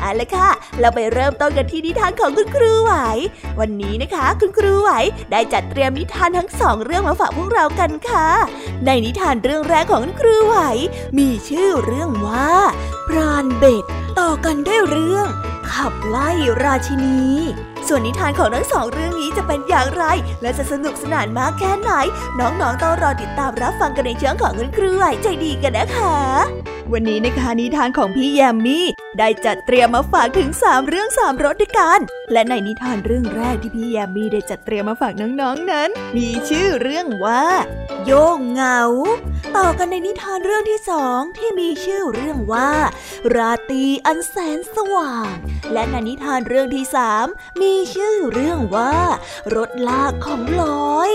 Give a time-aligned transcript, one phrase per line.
[0.00, 0.48] เอาละค่ะ
[0.80, 2.92] เราไปเริ่มต้นกันที่นิทานของคุณครูไหว
[3.60, 4.90] วันนี้นะคะ คุณครูไหว
[5.30, 8.28] ได้จัดเตรียมนิทานทั้งสองเรื่องมาฝากพวกเรากันค่ะ
[8.86, 10.56] ในนิทานเรื่องแรกของคุณครูไหว
[11.18, 12.52] มีชื่อเรื่องว่า
[13.08, 13.84] พรานเบ็ด
[14.18, 15.26] ต่อกันด้วยเรื่อง
[15.72, 16.30] ขับไล่
[16.64, 17.20] ราชินี
[17.88, 20.04] ส่วนนิทานของทั้งสองเรื่องนี้จะเป็นอย่างไร
[20.42, 21.90] และจะสนุกสนานมากแค่ไหน
[22.38, 26.16] น้องๆต้องรอติดตามรับฟังกันในช่องของคุณครูไหวใจดีกันนะคะ
[26.92, 28.86] วันนี้นะคะนิทานของพี่แยมมี่
[29.18, 31.98] ได้จัดเตรียมมาฝากถึง 3 เรื่อง3รสด้วยกัน
[32.32, 37.44] และในนิทานเรื่องแรกที่พี่แยมมี่ได้จัดเตรียมมาฝากน้องๆนนั้น มีชื่อเรื่องว่า
[38.04, 38.80] โยงเงา
[39.56, 42.70] ต่อกันในนิทานเรื่องที่สองที่มีชื่อเรื่องว่า
[43.34, 45.28] ราตรีอันแสนสว่าง
[45.72, 47.26] และในนิทานเรื่องที่สาม
[47.60, 48.94] มีีชื่อเรื่องว่า
[49.56, 50.62] รถลากของล
[50.96, 51.12] อย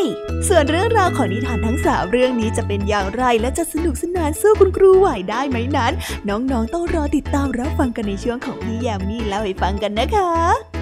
[0.48, 5.94] ส่วนเรื่องราวของนิทานทั้งสามเรื่องนี้จะเป็นอย่างไรและจะสนุกสนานสู้คุณครูไหวได้ไหมนั้น
[6.30, 10.32] น้องๆต้องรอติดตามรับฟังกันในช่วงของพี่แยมมี่เล่าให้ฟังกันนะคะ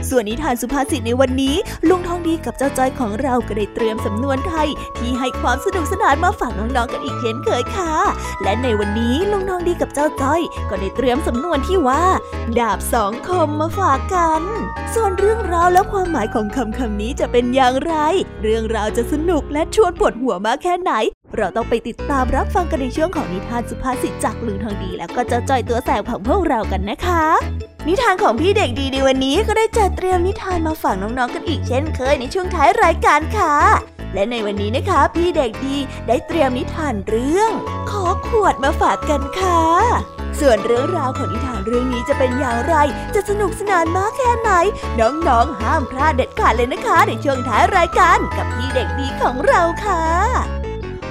[0.09, 1.55] ส่วนนิทานสุภาษิตในวันนี้
[1.89, 7.93] ลุงทองดีกับเจ้าจ้อยของเราก็ได้เตรียมสำนวนไทย ที่ให้ความสนุกสนานมาฝากน้องๆกันอีกเช่นเคยค่ะ
[8.43, 12.03] และในวันนี้ลุงทองดีกับเจ้าจ้อย ก็ได้เตรียมสำนวนที่ว่า
[12.59, 14.41] ดาบสองคมมาฝากกัน
[14.95, 17.93] ส่วนเรื่องราวแล้วความหมายของคำคำนี้จะเป็นอย่างไร
[18.43, 20.91] เรื่องราวจะสนุกและชวนปวดหัวมากแค่ไหน
[21.37, 27.23] เราต้องไปติดตามรับฟังกันในช่วงของนิทานสุภาษิตจากลุงทองดี แล้วก็จะจอยตัวแสบของพวกเรากันนะคะ
[27.87, 37.51] นิทานของพี่เด็กดีในวันนี้ก็ได้จัดเตรียมนิทานมาฝากน้องๆกันอีกเช่นเคยในช่วงท้ายรายการค่ะ และในวันนี้นะคะ พี่เด็กดีได้เตรียมนิทานเรื่อง
[37.89, 39.63] ขอขวดมาฝากกันค่ะ
[40.39, 42.75] ส่วนเรื่องราวของนิทานเรื่องนี้จะเป็นอย่างไร
[43.15, 44.51] จะสนุกสนานมากแค่ไหน
[44.99, 50.03] น้องๆ ห้ามพลาดเด็ดขาดเลยนะคะ ในช่วงท้ายรายการกับพี่เด็กดีของเราค่ะ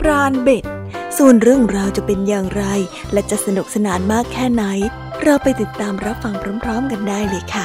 [0.00, 0.68] ปราณเบ็ดส
[1.18, 2.64] ส่วนเรื่องราวจะเป็นอย่างไร
[3.12, 4.64] และจะสนุกสนานมากแค่ไหน
[5.22, 7.64] เราไปติดตามรับฟังพร้อม ๆ กันได้เลยค่ะ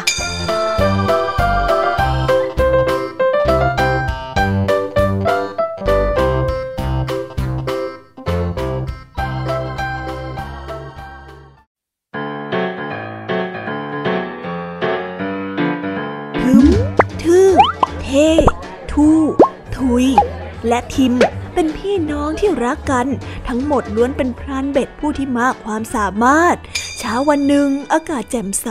[20.68, 21.14] และทิม
[21.54, 23.08] เป็นพี่น้องที่รักกัน
[23.48, 26.56] ทั้งหมดล้วนเป็นพรานเบ็ดผู้ที่มากความสามารถ
[27.00, 28.68] เช้าวันหนึ่งอากาศแจ่มใส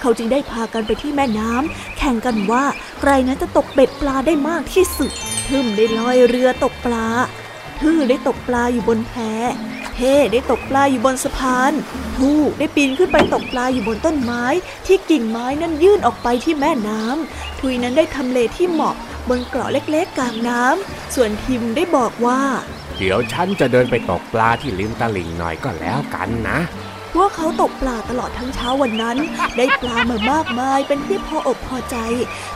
[0.00, 2.64] เขาจึงได้พากันไปที่แม่น้ำแข่งกันว่า
[2.98, 5.10] ใครนั้นจะตกเบ็ดปลาได้มากที่สุด
[5.48, 7.06] ทึมได้ลอยเรือตกปลา
[7.80, 9.12] ทื่อได้ตกปลาอยู่บนแพ
[9.96, 11.72] เท่ได้ตกปลาอยู่บนสะพาน
[12.16, 14.44] ทู่ได้ปีนขึ้นไปตกปลาอยู่บนต้นไม้
[14.86, 18.94] ที่กิ่งไม้นั้นยื่นออกไปที่แม่น้ำทุยนั้นได้ทำเลที่เหมาะ
[19.28, 22.40] บนเกราะเล็กๆกลางน้ำ ส่วนทิมได้บอกว่า
[22.98, 26.58] เดี๋ยวฉันจะเดินไปตกปลาที่ริมตลิ่งหน่อยก็แล้วกันนะ
[27.14, 29.16] พวกเขาตกปลาตลอดทั้งเช้าวันนั้น
[29.56, 31.96] ได้ปลามามากมายเป็นที่พออกพอใจ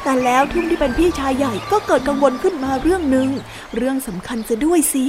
[0.03, 3.29] แต่แล้วทุ่มที่เป็นพี่ชายใหญ่ก็เกิดกังวลขึ้นมาเรื่องหนึ่ง
[3.77, 5.07] เรื่องสำคัญจะด้วยสิ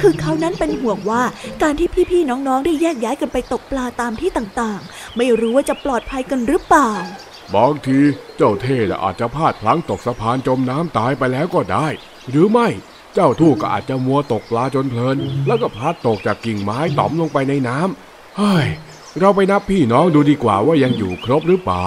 [0.00, 1.22] คือเขานั้นเป็นห่วงว่า
[1.62, 6.92] การที่พี่ๆน้องๆได้แยกย้ายกันไปตกปลาตามที่ต่างๆ ไม่รู้ว่าจะปลอดภัยกันหรือเปล่า
[7.54, 7.98] บางที
[8.36, 11.86] เจ้าเท่น่ะอาจจะพลาดพลั้งตกสะพานจมน้ำตายไปแล้วก็ได้
[12.30, 12.68] หรือไม่
[13.14, 15.16] เจ้าทู่ก็อาจจะมัวตกปลาจนเพลิน
[15.46, 18.66] แล้วก็พลัดตกจากกิ่งไม้ต่อมลงไปในน้ำเฮ้ย
[19.20, 21.86] เราไปนับพี่น้องดูดีกว่าว่ายังอยู่ครบหรือเปล่า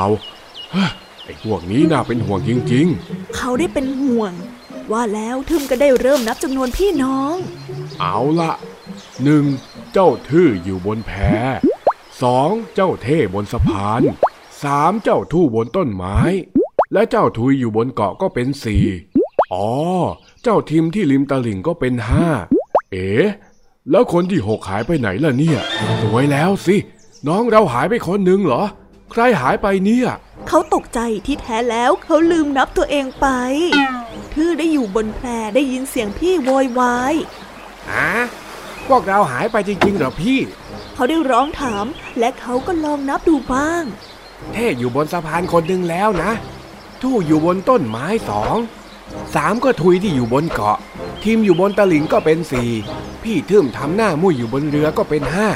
[0.71, 0.91] เฮ้ย
[1.25, 2.88] ไอ้พวกนี้น่าเป็นห่วงจริง
[3.35, 4.31] เขาได้เป็นห่วง
[4.91, 8.53] ว่าแล้วทึมก็ได้เริ่มนับจำนวนพี่น้องๆเอาละ
[9.23, 9.45] หนึ่ง
[9.94, 11.11] เจ้าทื่ออยู่บนแพ
[12.21, 14.01] สองเจ้าเท่บนสะพาน
[14.63, 16.17] สามเจ้าทู่บนต้นไม้
[16.94, 18.83] และเจ้าทุยอยู่บนเกาะก็เป็นสี่
[19.53, 19.69] อ๋อ
[20.44, 22.27] เจ้าทิมที่ริมตลิ่งก็เป็นห้า
[22.91, 23.09] เอ๋
[23.91, 25.59] แล้วคนที่หกหายไปไหนล่ะเนี่ย
[26.01, 26.75] สวยแล้วสิ
[27.27, 28.63] น้องเราหายไปคนหนึ่งเหรอ
[29.11, 30.07] ใครหายไปเนี่ย
[30.47, 33.27] เขาตกใจที่แท้แล้วเขาลืมนับตัวเองไป
[34.33, 35.21] ทื่อได้อยู่บนแพ
[35.56, 37.13] ได้ยินเสียงพี่โวยวาย
[37.91, 38.11] ฮะ
[38.88, 40.39] พวกเราหายไปจริงๆเหรอพี่
[40.94, 41.85] เขาได้ร้องถาม
[42.19, 43.83] และเขาก็ลองนับดูบ้าง
[44.53, 46.31] เท่อยู่บนสะพานคนหนึ่งแล้วนะ
[47.01, 48.56] ทู่อยู่บนต้นไม้สอง
[49.36, 50.77] สามก็ทุยที่อยู่บนเกาะ
[51.24, 52.69] ทีมอยู่บนตะลิ่งก็เป็นสี่
[53.24, 55.47] พี่ทึมทำหน้ามุ่ยอยู่บนเรือก็เป็นห้า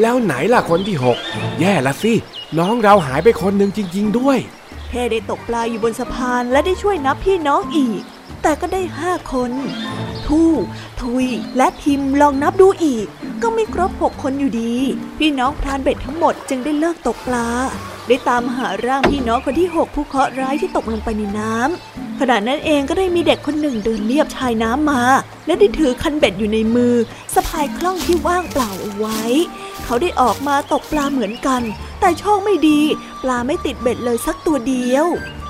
[0.00, 1.18] แล้วไหนล่ะคนที่หก
[1.60, 2.12] แย่ละสิ
[2.58, 4.38] น้องเราหายไปคนหนึ่งจริง ๆ ด้วย
[4.88, 8.02] เท่ได้ตกปลาอยู่บนสะพานและได้ช่วยนับพี่น้องอีก
[8.42, 9.52] แต่ก็ได้ห้าคน
[10.26, 10.50] ทู่
[11.02, 11.26] ทุย
[11.56, 13.06] และทิมลองนับดูอีก
[13.42, 14.74] ก็ไม่ครบหกคนอยู่ดี
[15.18, 17.48] พี่น้องพรานเบ็ดทั้งหมดจึงได้เลิกตกปลา
[18.08, 25.02] ได้ตามหาร่างพี่น้องคนที่หกผู้เคราะห์ร้ายที่ตกลงไปในน้ำขณะนั้นเองก็ได้มีเด็กคนหนึ่งเดินเลียบชายน้ำมา
[25.46, 26.94] และได้ถือคันเบ็ดอยู่ในมือ
[27.34, 29.22] สะพายคล่องที่ว่างเปล่าเอาไว้
[29.84, 31.62] เขาได้ออกมาตกปลาเหมือนกัน
[32.00, 32.80] แต่โชคไม่ดี
[33.22, 35.06] ปลาไม่ติดเบ็ดเลยสักตัวเดียว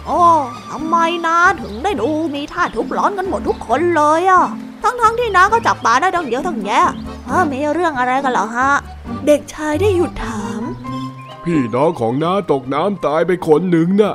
[0.06, 0.22] โอ้
[0.70, 0.96] ทำไม
[1.26, 4.44] นะถึงได้ดูมีท่าทุกร้อนกันหมดทุกคนเลยอะ
[4.82, 6.88] ทั้งๆที่น้าก็จับปลาได้ตั้งเยอะตั้งแยะ
[7.28, 8.70] ฮะมีเรื่องอะไรกันเหรอฮะ
[9.26, 10.62] เด็กชายได้หยุดถาม
[11.44, 14.14] พี่น้องของน้าตกน้ำตายไปคนหนึ่งน่ะ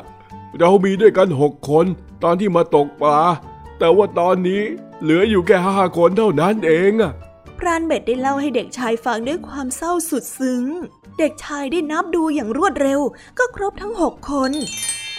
[0.59, 1.85] เรามีด้วยกันหกคน
[2.23, 3.19] ตอนที่มาตกปลา
[3.79, 4.61] แต่ว่าตอนนี้
[5.01, 7.11] เหลืออยู่แค่ห้าคนเท่านั้นเองอะ
[7.57, 10.63] พรานเบ็ดได้เล่าให้เด็กชายฟังด้วยความเศร้าสุดซึ้ง
[11.19, 12.99] เด็กชายได้นับดูอย่างรวดเร็ว
[13.37, 14.51] ก็ครบทั้งหกคน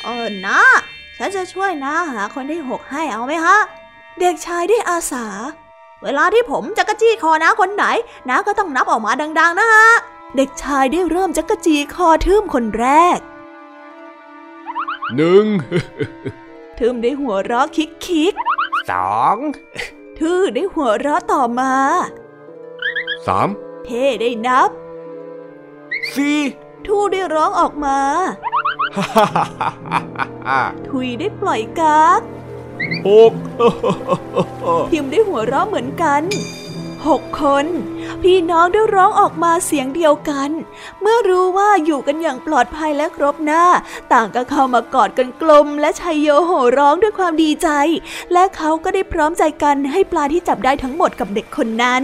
[0.02, 0.60] เออนะ
[1.16, 3.58] ฉันจะช่วยนะหาคนที่หกให้เอาไหมฮะ
[4.20, 5.26] เด็กชายได้อาสา
[6.02, 7.84] เวลาที่ผมจะกระจี้คอนะคนไหน
[8.28, 9.88] นะก็ต้องนับออกมาดัง ๆ นะฮะ
[10.36, 13.18] เด็กชายได้เริ่มจักกะจีคอทืมคนแรก
[15.16, 15.44] หนึ่ง
[16.78, 18.34] ทืมได้หัวเราะคิกคิก
[18.90, 21.74] สองๆทื่อได้หัวเราะต่อมา
[23.26, 23.48] สาม
[23.84, 24.70] เท่ได้นับ
[26.14, 26.40] สี่
[26.86, 27.98] ทู่ได้ร้องออกมา
[30.88, 32.20] ทุยได้ปล่อยกาก
[33.06, 33.32] หก
[34.90, 36.22] ทิมได้หัวเราะเหมือนกัน
[37.08, 37.66] หกคน
[38.22, 40.50] พี่น้องได้ร้องออกมาเสียงเดียวกัน
[41.00, 43.64] เมื่อรู้ว่าอยู่กันอย่างปลอดภัยและครบหน้า
[44.12, 47.68] ต่างก็เข้ามากอดกันกลม และชัยโยโห่ร้องด้วยความดีใจ
[48.32, 52.02] และเขาก็ได้พร้อมใจกันให้ปลาที่จับได้ทั้งหมดกับเด็กคนนั้น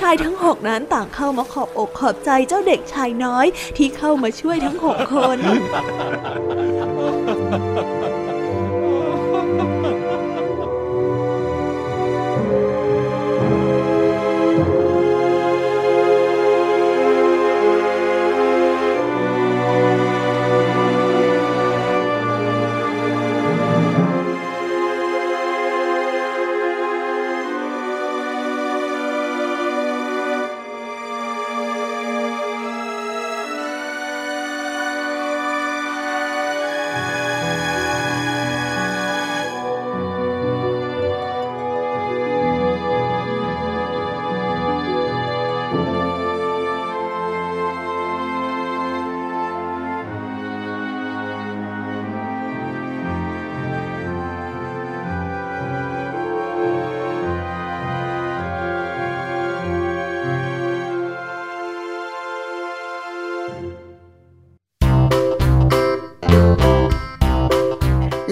[0.00, 5.38] ชายทั้งหกนั้นต่างเข้ามาขอบอกขอบใจเจ้าเด็กชายน้อยที่เข้ามาช่วยทั้งหกคน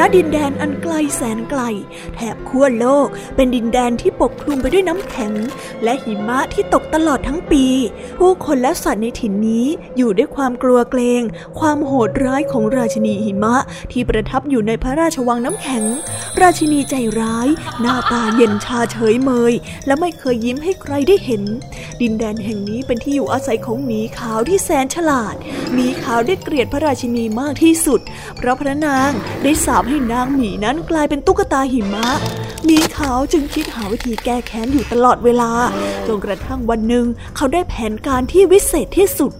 [0.00, 1.62] ณดินแดนอันไกล แสนไกล
[2.14, 5.32] แถบขั้วโลกเป็นดินแดนที่ปกคลุมไปด้วยน้ำแข็ง
[5.84, 7.64] และหิมะที่ตกตลอดทั้งปี
[8.18, 9.66] ผู้คนและสัตว์ในถิ่นนี้
[9.96, 11.22] อยู่ด้วยความกลัวเกรง
[11.58, 13.56] ความโหดร้ายของราชินีหิมะ
[13.92, 15.84] ที่ประทับอยู่ในพระราชวังน้ำแข็ง
[16.40, 17.48] ราชินีใจร้าย
[17.80, 19.52] หน้าตาเย็นชาเฉยเมย
[19.86, 21.42] และไม่เคยยิ้มให้ใครได้เห็น
[22.00, 25.34] ดินแดนแห่งนี้เป็นที่อยู่อาศัยของหมีขาวที่แสนฉลาด
[25.72, 28.00] หมีขาวได้เกลียดพระราชินีมากที่สุด
[28.36, 29.10] เพราะพระนาง
[29.42, 32.08] ได้สาปให้นางหมีนั้นกลายเป็นตุ๊กตาหิมะ
[32.68, 35.50] มีขาวจึงคิดหาวิธีแก้แค้นอยู่ตลอดเวลา
[36.06, 37.06] จนกระทั่งวันหนึ่ง
[37.36, 39.32] เขาได้แผนการที่วิเศษที่สุด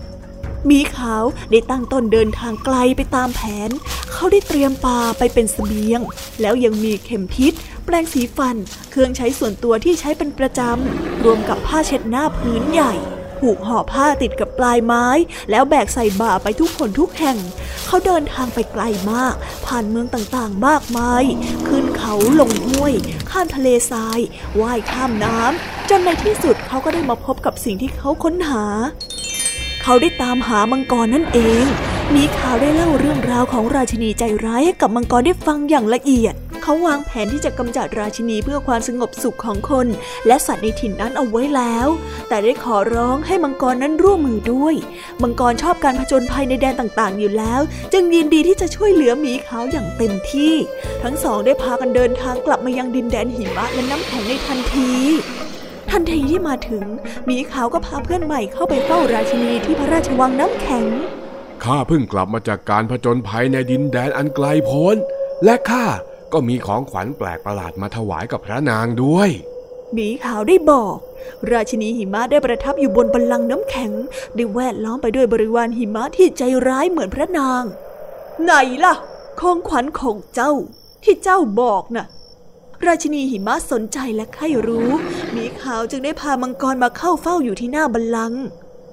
[0.71, 3.71] มีขาวได้ตั้งต้นเดินทางไกลไปตามแผน
[4.12, 6.00] เขาได้เตรียมปลาไปเป็นเสบียง
[6.40, 7.52] แล้วยังมีเข็มทิศ
[7.85, 8.57] แปรงสีฟัน
[8.90, 12.95] เครื่องใช้ส่วนตัวที่ใช้เป็นประจำ รวมกับผ้าเช็ดหน้าพื้นใหญ่
[13.41, 15.07] ผูกห่อผ้าติดกับปลายไม้
[15.51, 17.39] แล้วแบกใส่บ่าไปทุกคนทุกแห่ง
[17.87, 18.83] เขาเดินทางไปไกล
[19.13, 19.35] มาก
[19.67, 21.25] ผ่านเมืองต่างๆมากมาย
[21.69, 22.95] ขึ้นเขาลงห้วย
[23.31, 24.21] ข้ามทะเลทราย
[24.61, 28.65] ว่ายข้ามน้ำจนในที่สุดเขาก็ได้มาพบกับสิ่งที่เขาค้นหา
[29.83, 31.65] เขาได้ตามหามังกรนั่นเอง
[32.15, 39.87] มีข่าวได้เล่าเรื่องราวของราชินีใจร้ายให้กับมังกรได้ฟังอย่างละเอียด เขาวางแผนที่จะกำจัดราชินีเพื่อความสงบสุขของคน
[40.26, 41.88] และสัตว์ในถิ่นนั้นเอาไว้แล้ว
[42.29, 44.75] แต่ได้ขอร้องให้มังกรนั้นร่วมมือด้วย
[45.23, 47.61] มังกรชอบการผจญภัยในแดนต่างๆ อยู่แล้ว
[47.93, 50.55] จึงยินดีที่จะช่วยเหลือหมีขาวอย่างเต็มที่
[51.02, 54.90] ทั้งสองได้พากันเดินทางกลับมายังดินแดนหิมะและน้ำแข็งในทันที
[55.90, 56.85] ทันทีที่มาถึง
[57.25, 60.85] หมีขาวก็พาเพื่อนใหม่เข้าไปเฝ้าราชินีที่พระราชวังน้ำแข็ง
[61.64, 64.97] ข้าเพิ่งกลับมาจากการผจญภัยในดินแดนอันไกลโพ้น
[65.45, 65.87] และข้า
[66.33, 69.31] ก็มีของขวัญแปลกประหลาดมาถวายกับพระนางด้วย
[69.95, 70.97] หมีขาวได้บอก
[71.53, 73.93] ราชินีหิมะได้ประทับอยู่บนบัลลังก์น้ำแข็ง
[74.35, 77.63] ได้แวดล้อมไปด้วยบริวารหิมะที่ใจร้ายเหมือนพระนาง
[78.43, 78.53] ไหน
[78.85, 78.95] ล่ะ
[79.41, 80.53] ของขวัญของเจ้า
[81.05, 82.07] ที่เจ้าบอกน่ะ
[82.87, 84.91] ราชินีหิมะสนใจและใคร่รู้
[85.33, 88.43] หมีขาวจึงได้พามังกรมาเข้าเฝ้าอยู่ที่หน้าบัลลังก์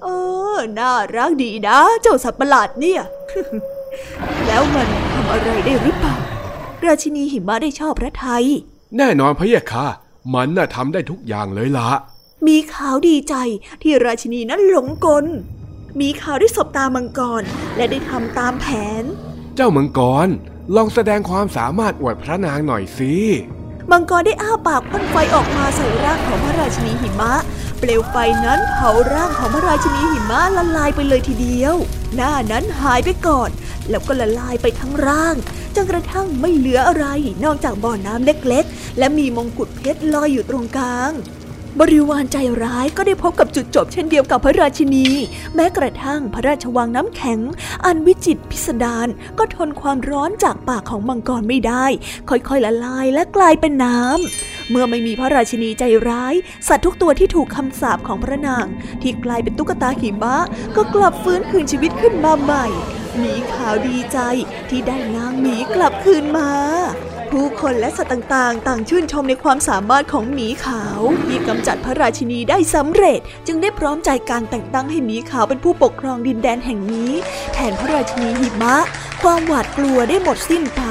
[0.02, 0.06] เอ
[0.54, 3.02] อ น่ารักดีนะ เจ้าสัตว์ประหลาดเนี่ย
[4.46, 8.44] แล้วมันทำอะไรได้หรือเราชินีหิมะได้ชอบพระไทย
[8.96, 9.86] แน่นอนพะเยะค่ะ
[10.34, 11.90] มันน่ะทำได้ทุกอย่างเลยละ
[12.46, 13.34] มีขาวดีใจ
[13.82, 15.24] ที่ราชินีนั้นหลงกล
[16.00, 17.42] มีขาวได้สบตามังกร
[17.76, 18.66] และได้ทำตามแผ
[19.02, 19.04] น
[19.56, 20.28] เจ้ามังกร
[20.76, 23.14] ลองแสดงความสามารถอวดพระนางหน่อยสิ
[23.90, 27.32] มังกรได้อ้าปากพ่นไฟออกมาใส่ร่างของพระราชินีหิมะ
[27.78, 31.74] เปลวไฟนั้นเผาร่างของพระราชินีหิมะละลายไปเลยทีเดียว
[32.14, 33.50] หน้านั้นหายไปก่อน
[33.90, 35.34] แล้วก็ละลายไปทั้งร่าง
[35.80, 37.06] จนกระทั่งไม่เหลืออะไร
[37.44, 41.12] นอกจากบ่อน้ำเล็กๆ และมีมงกุฎเพชรลอยอยู่ตรงกลาง
[41.80, 45.08] บริวารใจร้ายก็ได้พบกับจุดจบเช่นเดียวกับพระราชินี
[45.54, 47.38] แม้กระทั่งพระราชวังน้ำแข็ง
[47.84, 49.08] อันวิจิตรพิสดาร
[49.38, 51.86] ก็ทนความร้อนจากปากของมังกรไม่ได้
[52.28, 56.34] ค่อยๆละลายและกลายเป็นน้ำ เมื่อไม่มีพระราชินีใจร้าย
[56.68, 58.66] สัตว์ทุกตัวที่ถูกคำสาปของพระนาง
[59.02, 60.36] ที่กลายเป็นตุ๊กตาหิมะ
[60.76, 62.66] ก็กลับฟื้นคืนชีวิตขึ้นมาใหม่
[63.22, 64.18] มีข่าวดีใจ
[64.70, 66.50] ที่ได้นางหมีกลับคืนมา
[67.30, 77.12] ผู้คนและสัตว์ต่างๆ ต่างชื่นชมในความสามารถของหมีขาวที่กำจัดพระราชินีได้สำเร็จ จึงได้พร้อมใจการแต่งตั้งให้หมีขาวเป็นผู้ปกครองดินแดนแห่งนี้
[77.54, 78.76] แทนพระราชินีหิมะ
[79.22, 80.82] ความหวาดกลัวได้หมดสิ้นไป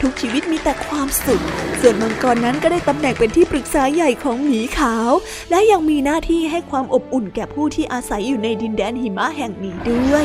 [0.00, 1.44] ทุกชีวิตมีแต่ความสุข
[1.84, 5.10] ส่วนมังกรนั้นก็ได้ตำแหน่งเป็นที่ปรึกษาใหญ่ของหมีขาว
[5.50, 10.24] และยังมีหน้าที่ให้ความอบอุ่นแก่ผู้ที่อาศัยอยู่ในดินแดนหิมะแห่งนี้ด้วย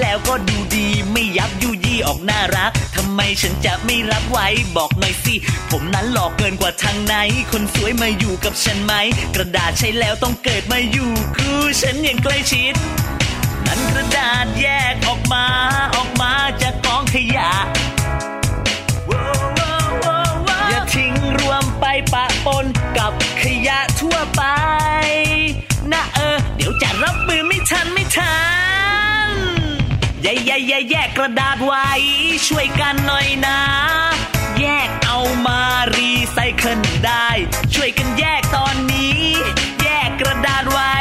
[0.00, 5.34] แล้วก็ดูดีไม่ยับยุยี่ออกน่ารักทำไมฉันจะไม่รับไว้บอกหน่อยสิ
[5.70, 7.14] ผมนั้นหลอกเกินกว่าทางไหน
[7.52, 8.92] คนสวยมาอยู่กับฉันไหม
[9.34, 12.74] กระดาษใช้แล้วต้องเกิดมาอยู่คู่ฉันอย่างใกล้ชิด
[13.66, 15.44] นั้นกระดาษแยกออกมา
[15.94, 17.50] ออกมาจากกองขยะ
[20.68, 22.66] อย่าทิ้งรวมไปปะปน
[22.98, 24.42] กับขยะทั่วไป
[25.92, 28.34] นะเออ เดี๋ยวจะรับมือไม่ทันไม่ทั
[28.76, 28.77] น
[30.22, 31.88] แย่แย่แย่แยกกระดาษไว้
[32.48, 33.60] ช่วยกันหน่อยนะ
[34.60, 35.60] แยกเอามา
[35.94, 37.28] รีไซเคิลได้
[37.74, 39.20] ช่วยกันแยกตอนนี้
[39.82, 40.94] แยกกระดาษไว้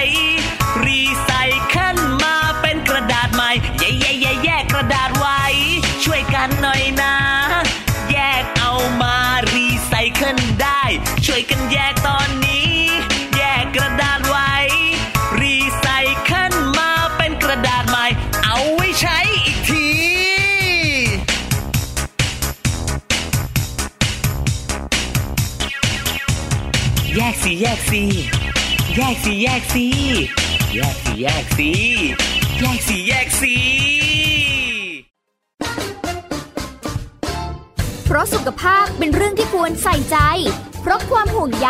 [27.44, 28.02] สิแยกสิ
[28.98, 29.86] แยกสิแยกสิ
[30.74, 31.70] แยกสิแยกสิ
[32.60, 33.56] แยกสิแยกสิ
[38.06, 40.18] เพราะสุขภาพเป็นเรื่องที่ควรใส่ใจ
[40.82, 41.70] เพราะความห่วงใย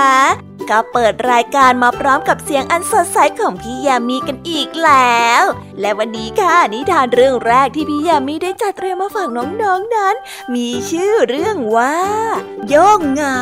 [0.70, 5.44] ก็เปิดรายการมาพร้อมกับเสียงอันสดใสของพี่แยมี่กันอีกแล้ว
[5.80, 9.64] และวันนี้ค่ะนิทานเรื่องแรกที่พี่แยมี่ได้จัดเตรียมมาฝากน้องๆน
[9.96, 10.16] นั้น
[10.56, 11.96] มีชื่อเรื่องว่า
[12.68, 13.42] โยงเหงา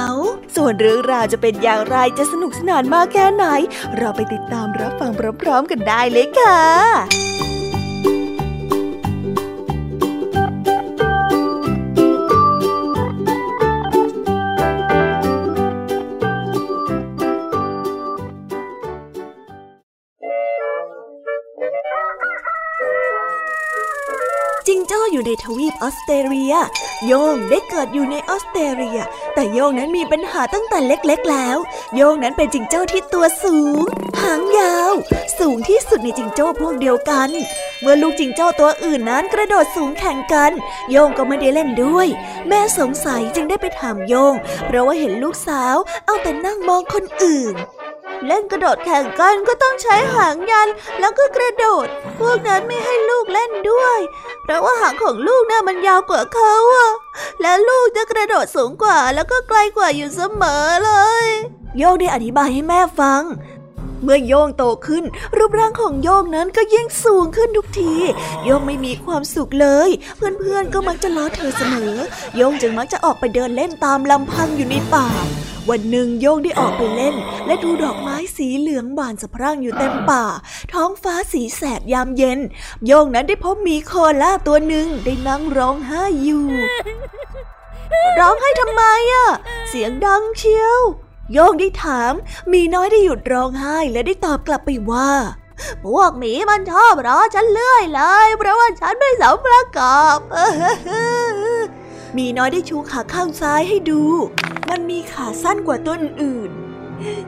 [0.55, 3.45] ส่วนเรื่องราวจะเป็นอย่างไรจะสนุกสนานมากแค่ไหน
[3.97, 7.48] เราไปติดตามรับฟังพร้อมๆกันได้เลยค่ะ
[25.81, 26.53] อออสเตรเลีย
[27.05, 28.99] โยงได้เกิดอยู่ในออสเตรเลีย
[29.33, 31.57] แต่โยงนั้นมีปัญหาตั้งแต่เล็กๆแล้ว
[31.95, 33.83] โยงนั้นเป็นจิงโจ้ที่ตัวสูง
[34.21, 34.93] หางยาว
[35.39, 37.29] สูงที่สุดในจิงโจ้พวกเดียวกัน
[37.81, 40.51] เมื่อลูกจิงโจ้ตัวอื่นนั้นกระโดดสูงแข่งกัน
[40.91, 42.07] โยงก็ไม่ได้เล่นด้วย
[42.47, 44.33] แม่สงสัยจึงได้ไปถามโยง
[44.65, 47.55] เพราะว่าเห็นลูกสาว เอาแต่นั่งมองคนอื่น
[48.27, 51.87] เล่นกระโดดแข่งกันก็ต้องใช้หางยันแล้วก็กระโดด
[52.19, 53.99] พวกนั้นไม่ให้ลูกเล่นด้วย
[54.43, 56.91] เพราะว่าหางของลูกน่ะมันยาวกว่าเขาอะ
[57.41, 60.91] และลูกจะกระโดดสูงกว่าแล้วก็ไกลกว่าอยู่เสมอเล
[61.25, 61.27] ย
[61.77, 63.21] โยกได้อธิบายให้แม่ฟัง
[64.03, 65.03] เมื่อโยงโตขึ้น
[65.37, 67.93] รูปร่างของโยงนั้นก็ยิ่งสูงขึ้นทุกที
[68.43, 71.93] โยงไม่มีความสุขเลย เพื่อนๆก็มักจะล้อเธอเสมอ
[72.35, 75.07] โยงจึงมักจะออกไปเดินเล่นตามลำพังอยู่ในป่า
[75.69, 80.25] วันหนึ่งโยงได้ออกไปเล่น และดูดอกไม้สีเหลืองบานสะพรั่งอยู่เต็มป่า
[80.73, 82.39] ท้องฟ้าสีแสดยามเย็น
[82.85, 86.47] โยงนั้นได้พบมีโคล่าตัวหนึ่งได้นั่งร้องไห้อยู่
[88.19, 89.27] ร้องไห้ทำไมอะ
[89.69, 90.79] เสียงดังเชียว
[91.33, 92.13] โยงได้ถาม
[92.51, 95.11] มีน้อยได้หยุดร้องไห้และได้ตอบกลับไปว่า
[95.83, 100.17] พวกหมีมันชอบล้อฉันเลื่อยเลย เพราะว่าฉันไม่สมประกอบ
[102.17, 104.03] มีน้อยได้ชูขาข้างซ้ายให้ดู
[104.69, 106.51] มันมีขาสั้นกว่าต้นอื่น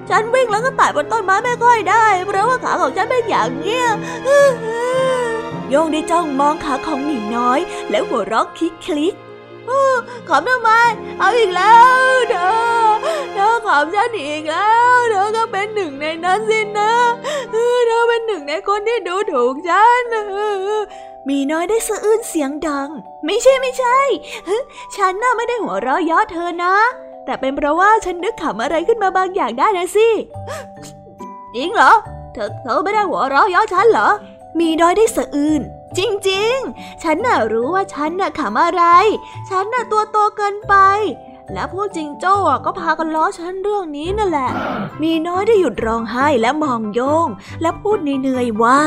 [0.10, 3.88] ฉันวิ่งแล้วก็ไต่บนต้นไม้ไม่ค่อยได้ เพราะว่าขาของฉันเป็นอย่างเงี้ย
[5.70, 7.60] โยงได้จ้องมองขาของหมีน้อย
[7.92, 9.16] แล้วหัวเราะคลิกคลิก
[10.30, 10.70] ขำทำไม
[11.20, 11.78] เอาอีกแล้
[12.10, 12.52] วเธอ
[13.34, 16.94] เธอขำฉันอีกแล้วเธอก็เป็นหนึ่งในนั้นสินะ
[17.52, 20.04] เธอเป็นหนึ่งในคนที่ดูถูกฉัน
[21.30, 22.90] มีน้อยได้สะอื้นเสียงดัง
[23.26, 24.00] ไม่ใช่ไม่ใช่
[24.96, 26.76] ฉันน่ะไม่ได้หัวเราะเยาะเธอนะ
[27.26, 30.08] แต่เป็นเพราะว่าฉันนึกขำอะไรขึ้นมาบางอย่างได้นะสิ
[31.56, 31.94] จริงเหรอ
[32.34, 34.10] เธอเธอไม่ได้หัวเราะเยาะฉันเหรอ
[34.60, 35.62] มีน้อยได้สะอื้น
[35.98, 36.00] จ
[36.30, 38.84] ริงๆ ฉันน่ะรู้ว่าฉันน่ะขำอะไร
[39.50, 40.76] ฉันน่ะตัวโตเกินไป
[41.54, 44.50] แล้วพวกจิงโจ้ก็พากันล้อฉันเรื่องนี้นั่นแหละ
[45.02, 47.28] มีน้อยได้หยุดร้องไห้และมองโยง
[47.62, 48.82] และพูดเหนื่อยๆว่า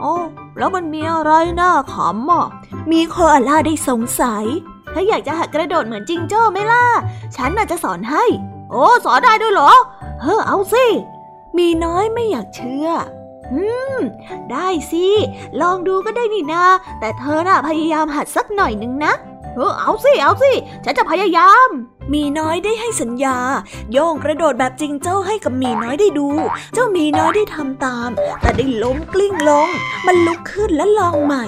[0.00, 0.14] โอ้
[0.58, 2.46] แล้วมันมีอะไรน่าขำอะ
[2.92, 4.44] มีโคอาล่าได้สงสัย
[4.92, 6.84] ถ้าอยากจะหัดกระโดดเหมือนจิงโจ้ไหมล่ะ
[7.36, 8.24] ฉันน่ะจะสอนให้
[8.70, 9.72] โอ้ สอนได้ด้วยเหรอ
[10.22, 10.84] เฮ้อเอาสิ
[11.58, 12.88] มีน้อยไม่อยากเชื่อ
[13.52, 13.62] อื
[13.94, 13.96] ม
[14.52, 15.06] ได้สิ
[15.60, 16.64] ลองดูก็ได้นี่นา
[17.00, 19.12] แต่เธอน่ะพยายามหัดสักหน่อยนึงนะ
[19.56, 20.52] เออเอาสิ เอาสิ
[20.84, 21.68] ฉันจะพยายาม
[22.12, 23.36] มีน้อยได้ให้สัญญา
[23.92, 26.28] โยงกระโดดแบบจริงเจ้าให้กับมีน้อยได้ดู
[26.74, 28.08] เจ้ามีน้อยได้ทำตาม
[28.40, 29.68] แต่ได้ล้มกลิ้งลง
[30.06, 31.44] มันลุกขึ้นและลองใหม่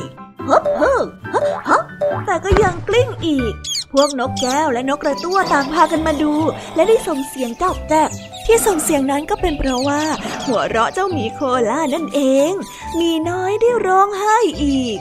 [0.49, 0.95] ฮ้เฮ้
[1.31, 1.79] เฮ้เฮ้
[2.27, 3.55] แต่ก็ยังกลิ้งอีก
[3.99, 6.33] วกนกแก้วและนกกระตั้วต่างพากันมาดู
[6.75, 8.11] และได้ส่งเสียงจอกแจก
[8.47, 10.03] ที่ส่งเสียงนั้นก็เป็นเพราะว่า
[10.47, 12.53] หัวเราะเจ้าหมีโคล่านั่นเอง
[12.99, 14.99] มีน้อยได้ร้องไห้อีก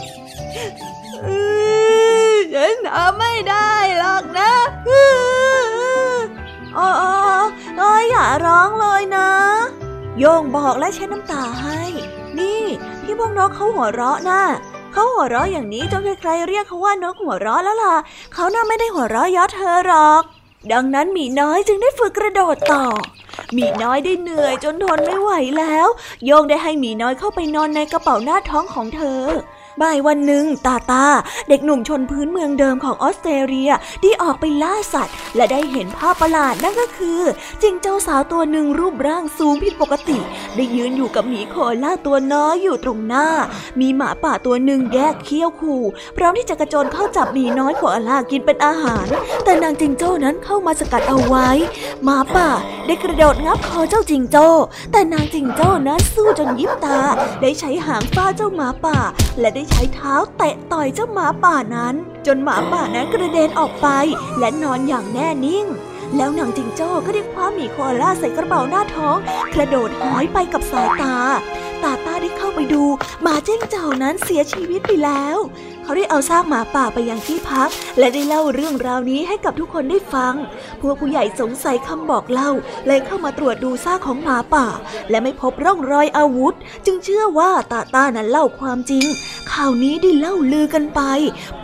[2.53, 4.53] ฉันทำไม่ได้หรอกนะ
[6.77, 6.91] อ๋อ
[7.77, 9.29] เอ้ยอย่าร้องเลยนะ
[10.19, 11.81] โยงบอกและใช้น้ำตาให้
[12.39, 12.63] นี่
[13.03, 14.43] ที่พวกนกเขาหัวเราะนะ่ะ
[14.97, 17.95] เขาหัวเราะอย่างนี้จนใครๆเรียกเขาว่านกหัวเราะแล้วล่ะ
[18.34, 20.23] เขาน่าไม่ได้หัวเราะย้อเธอหรอก
[20.71, 22.86] ดังนั้นมีน้อยจึงได้ฝึกกระโดดต่อ
[23.58, 25.88] มีน้อยได้เหนื่อยจนทนไม่ไหวแล้ว
[26.25, 29.21] โยงได้ให้มีน้อยเข้าไปนอนในกระเป๋าหน้าท้องของเธอ
[29.81, 31.05] บ่ายวันหนึ่งตาตา
[31.49, 33.71] เด็กหนุ่มชนพื้นเมืองเดิมของออสเตรเลีย
[34.03, 37.21] ที่ออกไปล่าสัตว์ และได้เห็นภาพประหลาดนั่นก็คือ
[37.61, 40.17] จิงเจ้าสาวตัวหนึ่งรูปร่างสูงผิดปกติ
[40.55, 43.27] ได้ยืนอยู่กับหมีโคล่าตัวน้อยอยู่ตรงหน้า
[43.79, 45.83] มีหมาป่าตัวหนึ่งแยกเขี้ยวขู่
[46.17, 49.07] พร้อมที่จะกระโจนเข้าจับหมีน้อยโคล่ากินเป็นอาหาร
[49.43, 51.47] แต่นางจิงโจ้นั้นเข้ามาสกัดเอาไว้
[52.03, 52.49] หมาป่า
[52.85, 54.47] ได้กระโดดงับคอเจ้าจิงโจ้
[54.91, 56.99] แต่นางจิงโจ้นั้นสู้จนยิบตา
[57.41, 58.97] ได้ใช้หางฟาดเจ้าหมาป่า
[59.39, 63.88] และได้ใช้เท้าเตะต่อยเจ้าหมาป่านั้น จนหมาป่านั้นกระเด็นออกไป
[64.39, 65.65] และนอนอย่างแน่นิ่ง
[66.15, 69.17] แล้วนางจิงโจ้ก็ได้คว้าหมีโคอาล่าใส่กระเป๋าหน้าท้อง
[69.54, 71.15] กระโดดหายไปกับสายตา
[71.84, 72.84] ตาตาได้เข้าไปดู
[73.21, 75.38] หมาเจ้งเจ้านั้นเสียชีวิตไปแล้ว
[75.86, 77.69] เขาได้เอาซากหมาป่าไปยังที่พัก
[78.00, 80.34] และได้เล่าเรื่องราวนี้ให้กับทุกคนได้ฟัง
[80.82, 82.52] พวกผู้ใหญ่สงสัยคำบอกเล่า
[82.88, 84.67] เลยเข้ามาตรวจดูซากของหมาป่า
[85.10, 86.54] และไม่พบร่องรอยอาวุธ
[86.86, 89.06] จึงเชื่อว่าตาต้านั้นเล่าความจริง
[89.52, 91.02] ข่าวนี้ได้เล่าลือกันไป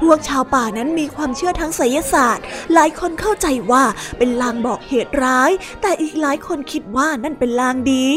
[0.01, 3.83] พวกชาวป่านั้นมีความเชื่อทั้งไสยศาสตร์ หลายคนเข้าใจว่า
[4.17, 8.07] เป็นลางบอกเหตุร้าย แต่อีกหลายคนคิดว่านั่นเป็นลางดี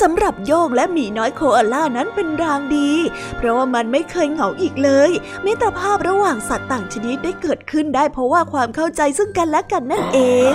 [0.00, 2.90] สำหรับโยงและหมีน้อยโคอาล่านั้นเป็นลางดี
[3.36, 5.12] เพราะว่ามันไม่เคยเหงาอีกเลย
[5.46, 10.18] มิตรภาพระหว่างสัตว์ต่างชนิดได้เกิดขึ้นได้เพราะว่าความเข้าใจซึ่งกันและกันนั่นเอ
[10.52, 10.54] ง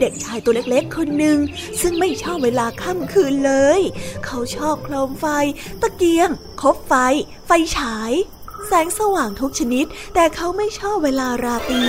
[0.00, 1.38] เด็กชายตัวเล็กๆ คนหนึ่ง
[1.80, 3.80] ซึ่งไม่ชอบเวลาค่ำคืนเลย
[4.24, 5.26] เขาชอบโคมไฟ
[5.82, 6.28] ตะเกียง
[6.62, 6.94] คบไฟ
[7.46, 8.12] ไฟฉาย
[8.66, 11.82] แสงสว่างทุกชนิด แต่เขาไม่ชอบเวลาราตรี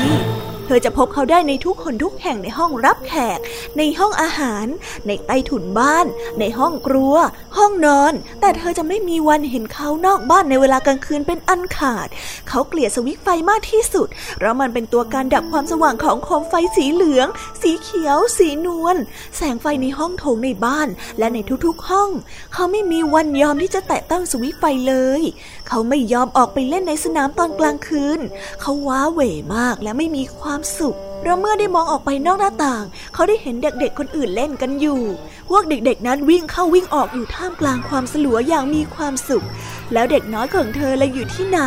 [0.65, 3.39] เธอจะพบเขาได้ในทุกคนทุกแห่งในห้องรับแขก
[3.77, 4.65] ในห้องอาหาร
[5.07, 6.05] ในใต้ถุนบ้าน
[6.39, 7.15] ในห้องครัว
[7.57, 12.07] ห้องนอน แต่เธอจะไม่มีวันเห็นเขานอกบ้านในเวลากลางคืนเป็นอันขาด
[12.49, 17.27] เขาเกลียดสวิตไฟมากที่สุด เพราะมันเป็นตัวการดับความสว่างของโคมไฟสีเหลือง
[17.61, 18.95] สีเขียว สีนวล
[19.37, 20.87] แสงไฟในห้องโถงในบ้าน
[21.19, 22.09] และในทุกๆห้อง
[22.53, 25.21] เขาไม่มีวันยอมที่จะแตะต้องสวิตไฟเลย
[25.67, 28.19] เขาไม่ยอมออกไปเล่นในสนามตอนกลางคืน
[28.61, 29.21] เขาว้าเหว
[29.55, 32.83] มากและไม่มีความความสุขเพราะเมื่อได้มองออกไปนอกหน้าต่าง
[33.13, 35.01] เขาได้เห็นเด็กๆคนอื่นเล่นกันอยู่
[35.49, 39.45] พวกเด็กๆนั้นวิ่งเข้าวิ่งออกอยู่ท่ามกลางความสลัวอย่างมีความสุข
[39.93, 41.61] แล้วเด็กน้อยของเธอเลยอยู่ที่ไหน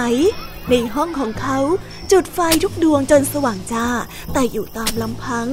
[0.71, 1.59] ในห้องของเขา
[2.13, 3.87] จุดไฟทุกดวงจนสว่างจ้า
[4.33, 5.47] แต่อยู่ตามลำพัง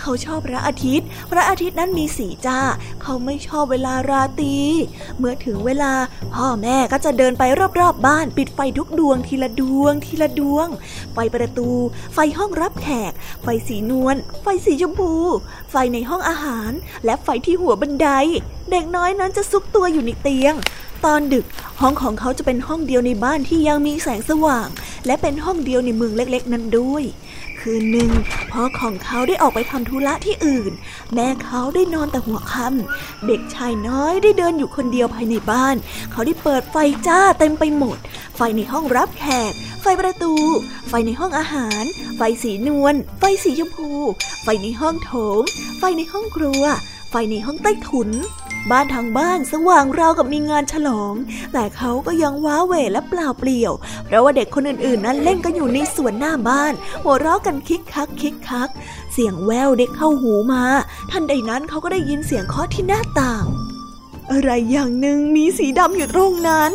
[0.00, 2.60] เขาชอบพระอาทิตย์ พระอาทิตย์นั้นมีสีจ้า
[3.02, 4.58] เขาไม่ชอบเวลาราตรี
[5.18, 5.92] เมื่อถึงเวลา
[6.34, 10.68] พ่อแม่ก็จะเดินไปรอบๆบบ้าน ปิดไฟทุกดวงทีละดวง ทีละดวง
[11.14, 11.70] ไฟประตู
[12.14, 15.12] ไฟห้องรับแขก ไฟสีนวลไฟสีชมพู
[15.70, 16.70] ไฟในห้องอาหาร
[17.04, 18.08] และไฟที่หัวบันได
[18.70, 20.54] เด็กน้อยนั้นจะซุกตัวอยู่ในเตียง
[21.04, 21.46] ตอนดึก
[21.80, 24.68] ห้องของเขาจะเป็นห้องเดียวในบ้านที่ยังมีแสงสว่าง
[25.06, 27.04] และเป็นห้องเดียวในเมืองเล็กๆ นั้นด้วย
[27.60, 28.10] คืนหนึ่ง
[28.50, 30.72] พ่อของเขาได้ออกไปทำธุระที่อื่น
[31.14, 35.76] แม่เขาได้นอนแต่หัวค่ำเด็กชายน้อยได้เดินอยู่คนเดียวภายในบ้าน
[36.12, 37.98] เขาได้เปิดไฟจ้าเต็มไปหมด
[38.36, 40.34] ไฟในห้องรับแขก ไฟประตู
[40.88, 41.84] ไฟในห้องอาหาร
[42.16, 43.90] ไฟสีนวลไฟสีชมพู
[44.44, 45.42] ไฟในห้องโถง
[45.78, 46.62] ไฟในห้องครัว
[47.10, 48.10] ไฟในห้องใต้ถุน
[48.70, 51.14] บ้านทางบ้านสว่างราวกับมีงานฉลอง
[51.52, 53.72] แต่เขาก็ยังว้าเหวและเปล่าเปลี่ยว
[54.04, 56.72] เพราะว่าเด็กคนอื่นๆ นั้นเล่นกันอยู่ในสวนหน้าบ้าน
[57.04, 58.70] หัวเราะกันคิกคักคิกคัก
[59.12, 60.64] เสียงแววเด็กเข้าหูมา
[61.10, 63.46] ทันใดนั้นเขาก็ได้ยินเสียงเคาะที่หน้าต่าง
[64.30, 66.72] อะไรอย่างหนึ่งมีสีดำอยู่ตรงนั้น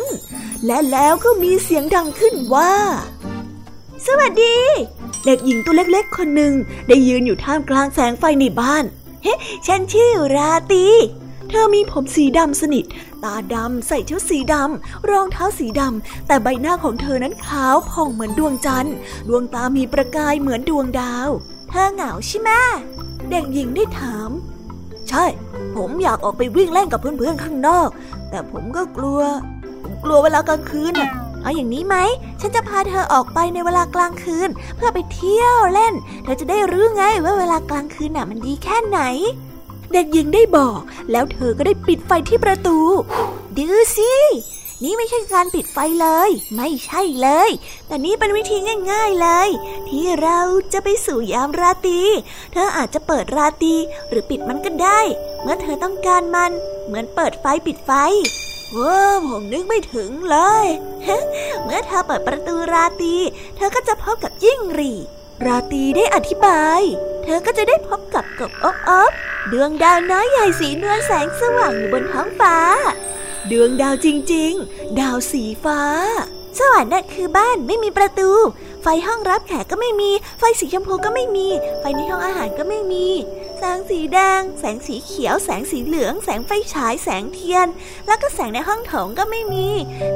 [0.66, 2.72] และแล้วก็มีเสียงดังขึ้นว่า
[4.06, 4.56] สวัสดี
[5.26, 6.52] เด็กหญิงตัวเล็กๆ คนหนึ่ง
[6.88, 8.84] ได้ยืนอยู่ท่ามกลางแสงไฟในบ้าน
[9.22, 9.34] เฮ้
[9.66, 10.86] ฉันชื่อราตี
[11.54, 12.84] ธอมีผมสีดำสนิท
[13.24, 18.94] ตาดำใส่ชุดสีดำ รองเท้าสีดำ แต่ใบหน้าของเธอนั้นขาวผ่องเหมือนดวงจันทร์
[19.28, 21.28] ดวงตามีประกายเหมือนดวงดาว
[21.68, 22.50] เธอเหงาใช่ไหม
[23.30, 24.30] เด็กหญิงได้ถาม
[25.08, 25.24] ใช่
[25.76, 27.88] ผมอยากออกไปวิ่งเล่นกับเพื่อนๆข้างนอก
[28.30, 29.20] แต่ผมก็กลัว
[29.82, 31.10] ผมกลัวเวลากลางคืนน่ะ
[31.42, 31.96] เอาอย่างนี้ไหม
[32.40, 39.00] ฉันจะพาเธอออกไปในเวลากลางคืน เพื่อไปเที่ยวเล่น เธอจะได้รู้ไงว่าเวลากลางคืนน่ะมันดีแค่ไหน
[39.92, 42.78] เด็กหญิงได้บอก แล้วเธอก็ได้ปิดไฟที่ประตู
[43.56, 43.66] ดู
[43.96, 44.12] สิ
[44.82, 47.50] นี่ไม่ใช่การปิดไฟเลย ไม่ใช่เลย
[47.86, 48.56] แต่นี่เป็นวิธี
[48.92, 49.48] ง่าย ๆเลย
[49.88, 50.40] ที่เรา
[50.72, 52.00] จะไปสู่ยามราตรี
[52.52, 53.74] เธออาจจะเปิดราตรี
[54.08, 55.00] หรือปิดมันก็ได้
[55.42, 56.52] เมื่อเธอต้องการมัน
[56.86, 57.90] เหมือนเปิดไฟปิดไฟ
[58.76, 60.66] ว้าผมนึกไม่ถึงเลย
[61.62, 63.14] เมื่อเธอเปิดประตูราตรี
[63.56, 64.92] เธอก็จะพบกับยิ่งรี
[65.46, 66.80] ราตรีได้อธิบาย
[67.22, 69.12] เธอก็จะได้พบกับกบอบอบ
[69.52, 72.56] ดวงดาวน้อยใหญ่สีนวลแสงสว่างอยู่บนท้องฟ้า
[73.50, 75.80] ดวงดาวจริงๆ ดาวสีฟ้า
[76.58, 78.30] สวรรค์นั่นคือบ้านไม่มีประตู
[78.82, 81.48] ไฟห้องรับแขกก็ไม่มี ไฟสีชมพูก็ไม่มี
[81.80, 83.06] ไฟในห้องอาหารก็ไม่มี
[83.58, 87.66] แสงสีแดง แสงสีเขียว แสงสีเหลือง แสงไฟฉาย แสงเทียน
[88.06, 89.68] แล้วก็แสงในห้องโถงก็ไม่มี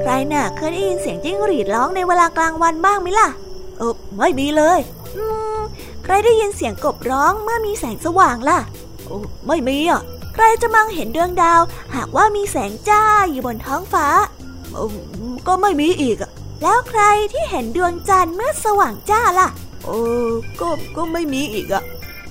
[0.02, 3.28] ใครน่ะเคยได้ยินเสียงจิ้งหรีดร้องในเวลากลางวันบ้างไหมล่ะ
[3.78, 4.78] เออไม่มีเลย
[6.04, 8.58] ใครได้ยินเสียงกบร้องเมื่อมีแสงสว่างล่ะ
[9.04, 10.02] โอ้ไม่มีอะ
[10.34, 11.60] ใครจะมองเห็นดวงดาว
[11.94, 14.06] หากว่ามีแสงจ้าอยู่บนท้องฟ้า
[15.46, 16.30] ก็ไม่มีอีกอะ
[16.62, 17.02] แล้วใคร
[17.32, 19.48] ที่เห็นดวงจันทร์เมื่อสว่างจ้าล่ะ
[19.84, 19.98] โอ้
[20.60, 21.82] ก็ก็ไม่มีอีกอะ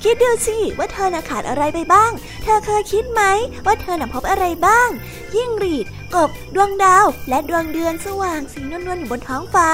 [0.04, 2.12] คิดดูสิว่าเธอน่ะขาดอะไรไปบ้าง
[2.43, 3.21] เธอเคยคิดไหม
[3.65, 4.89] ว่าเธอน่ะพบอะไรบ้าง
[5.36, 9.69] ยิ่งรีด กบ ดวงดาว และดวงเดือนสว่างสีนวลๆอยู่บนท้องฟ้า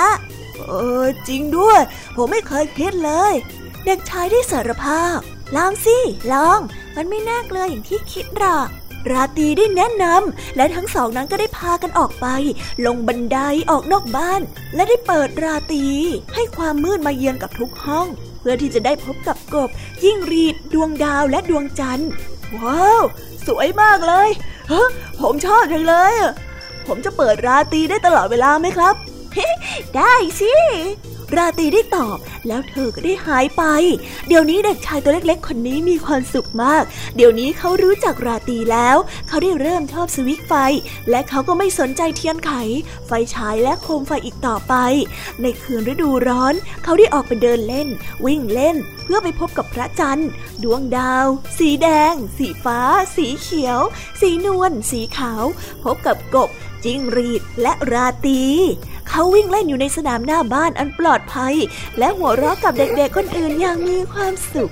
[0.67, 0.73] เอ
[1.03, 1.79] อจริงด้วย
[2.15, 3.33] ผมไม่เคยคิดเลย
[3.85, 5.17] เด็กชายได้สารภาพ
[5.55, 5.97] ลองสิ
[6.31, 6.59] ลอง
[6.95, 12.27] มันไม่น่ากลัวอย่างที่คิดหรอกราตีได้แนะนำและทั้งสองนั้นก็ได้พากันออกไป
[12.85, 13.39] ลงบันได
[13.71, 14.41] ออกนอกบ้าน
[14.75, 15.85] และได้เปิดราตี
[16.35, 18.07] ให้ความมืดมาเยือนกับทุกห้อง
[18.39, 19.69] เพื่อที่จะได้พบกับกบ
[20.03, 22.09] ยิ่งรีดดวงดาวและดวงจันทร์
[22.55, 23.01] ว้าว
[23.47, 24.29] สวยมากเลย
[24.71, 24.87] ฮะ
[25.21, 26.13] ผมชอบจังเลย
[26.87, 28.95] ผมจะเปิดราตีได้ตลอดเวลาไหมครับ
[29.95, 30.53] ได้สิ
[31.37, 32.17] ราตรีได้ตอบ
[32.47, 33.63] แล้วเธอก็ได้หายไป
[34.27, 36.83] เดี๋ยวนี้เด็กชายตัวเล็กๆ คนนี้มีความสุขมาก
[37.15, 40.53] เดี๋ยวนี้เขารู้จักราตรีแล้ว เขาได้เริ่มชอบสวิตไฟ
[41.09, 42.51] และเขาก็ไม่สนใจเทียนไข
[43.07, 44.73] ไฟฉายและโคมไฟอีกต่อไป
[45.41, 47.87] ในคืนฤดูร้อน เขาได้ออกไปเดินเล่น
[48.25, 50.29] วิ่งเล่น เพื่อไปพบกับพระจันทร์
[50.63, 52.79] ดวงดาว สีแดง สีฟ้า
[53.15, 53.79] สีเขียว
[54.21, 55.43] สีนวลสีขาว
[55.83, 56.49] พบกับกบ
[56.83, 58.43] จิ้งรีดและราตี
[59.09, 61.55] เขาวิ่งเล่นอยู่ในสนามหน้าบ้านอันปลอดภัย
[61.99, 64.71] และหัวเราะกับเด็กๆคนอื่นอย่างมีความสุข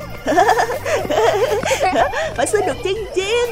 [2.54, 2.88] สนุกจ
[3.20, 3.48] ริง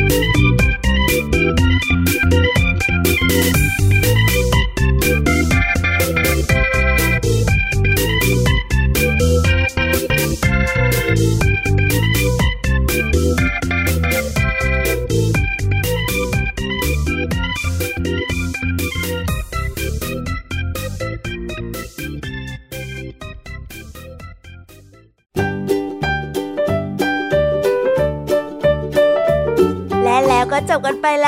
[0.00, 0.03] บ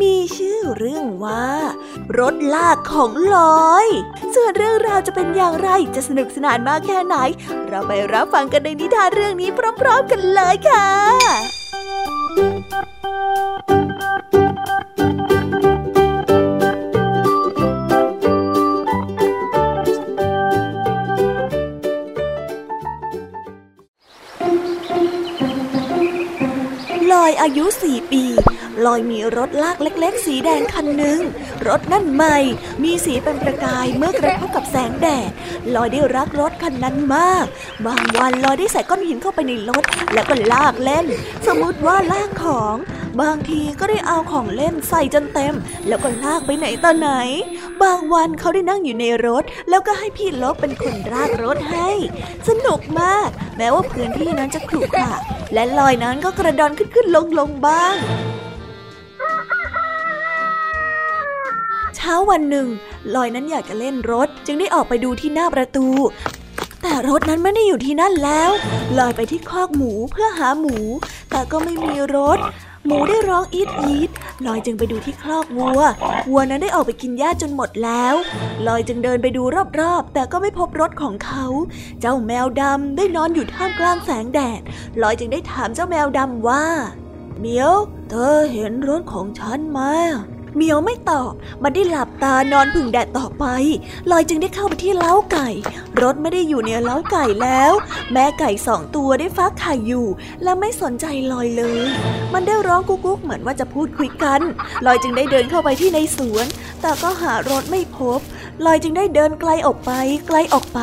[0.00, 1.46] มีชื่อเรื่องว่า
[2.18, 3.36] รถลากของล
[3.68, 3.86] อย
[4.34, 7.16] ส่วนเรื่องราวจะเป็นอย่างไรจะสนุกสนานมากแค่ไหน
[7.68, 10.86] เราไปรับฟังกันในนิทานเรื่องนี้พร้อมๆกันเลยค่ะ
[27.12, 28.24] ลอยอายุสี่ปี
[28.86, 31.20] ลอยมีรถลากเล็ก ๆ สีแดงคันหนึ่ง
[31.68, 32.36] รถนั่นใหม่
[32.82, 35.30] มีสีเป็นประกายเมื่อกระทบกับแสงแดด
[35.74, 37.46] ลอยได้รักรถคันนั้นมาก
[37.86, 41.06] บางวันลอยได้ใส่ก้อนหินเข้าไปในรถ แล้วก็ลากเล่น
[41.46, 42.76] สมมติว่าลากของ
[43.20, 45.54] บางทีก็ได้เอาของเล่นใส่จนเต็ม
[45.88, 47.10] แล้วก็ลากไปไหนต่อไหน
[47.82, 51.90] บางวันเขาได้นั่งอยู่ในรถ แล้วก็ให้พี่ลบเป็นคนลากรถให้
[52.48, 55.12] สนุกมาก แม้ว่าพื้นที่นั้นจะขรุขระ
[55.54, 57.96] และลอยนั้นก็กระดอนขึ้นขึ้นลงลงบ้าง
[62.00, 62.68] ช้าวันหนึ่ง
[63.14, 65.86] ลอยนั้นอยากจะเล่นรถ จึงได้ออกไปดูที่หน้าประตู
[66.82, 68.50] แต่รถนั้นไม่ได้อยู่ที่นั่นแล้ว
[68.98, 70.76] ลอยไปที่คอกหมูเพื่อหาหมู
[71.30, 72.38] แต่ก็ไม่มีรถ
[72.86, 74.10] หมูได้ร้องอีดอีด
[74.46, 75.80] ลอยจึงไปดูที่คลอกวัว
[76.30, 78.14] วัวนั้นได้ออกไปกินหญ้าจนหมดแล้ว
[78.66, 79.42] ลอยจึงเดินไปดู
[79.80, 81.46] รอบๆ แต่ก็ไม่พบรถของเขา
[82.00, 84.60] เจ้าแมวดำได้นอนอยู่ท่ามกลางแสงแดด
[85.02, 86.64] ลอยจึงได้ถามเจ้าแมวดำว่า
[87.40, 87.72] เมียว
[88.10, 89.80] เธอเห็นรถของฉันไหม
[90.56, 91.32] เมียวไม่ตอบ
[91.62, 93.44] มันได้หลับตานอนผึ่งแดดต่อไป
[94.10, 95.48] ลอยจึงได้เข้าไปที่เล้าไก่
[96.02, 97.72] รถไม่ได้อยู่ในเล้าไก่แล้ว
[98.12, 100.06] แม่ไก่สองตัวได้ฟักไข่อยู่
[100.42, 101.86] และไม่สนใจลอยเลย
[102.32, 104.40] มันได้ร้องกุ๊กๆเหมือนว่าจะพูดคุยกัน
[104.86, 106.46] ลอยจึงได้เดินเข้าไปที่ในสวน
[106.82, 108.20] แต่ก็หารถไม่พบ
[108.66, 109.90] ลอยจึงได้เดินไกลออกไป
[110.28, 110.80] ไกลออกไป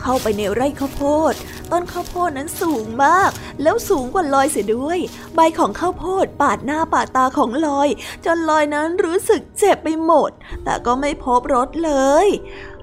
[0.00, 1.02] เข้าไปในไร่ข้าวโพ
[1.32, 1.34] ด
[1.72, 3.30] ต้นข้าวโพดนั้นสูงมาก
[3.62, 4.98] แล้วสูงกว่าลอยเสียด้วย
[5.34, 7.88] ใบของข้าวโพดปาดหน้าปาดตาของลอย
[8.24, 10.30] จนลอยนั้นรู้สึกเจ็บไปหมด
[10.64, 11.92] แต่ก็ไม่พบรถเล
[12.24, 12.26] ย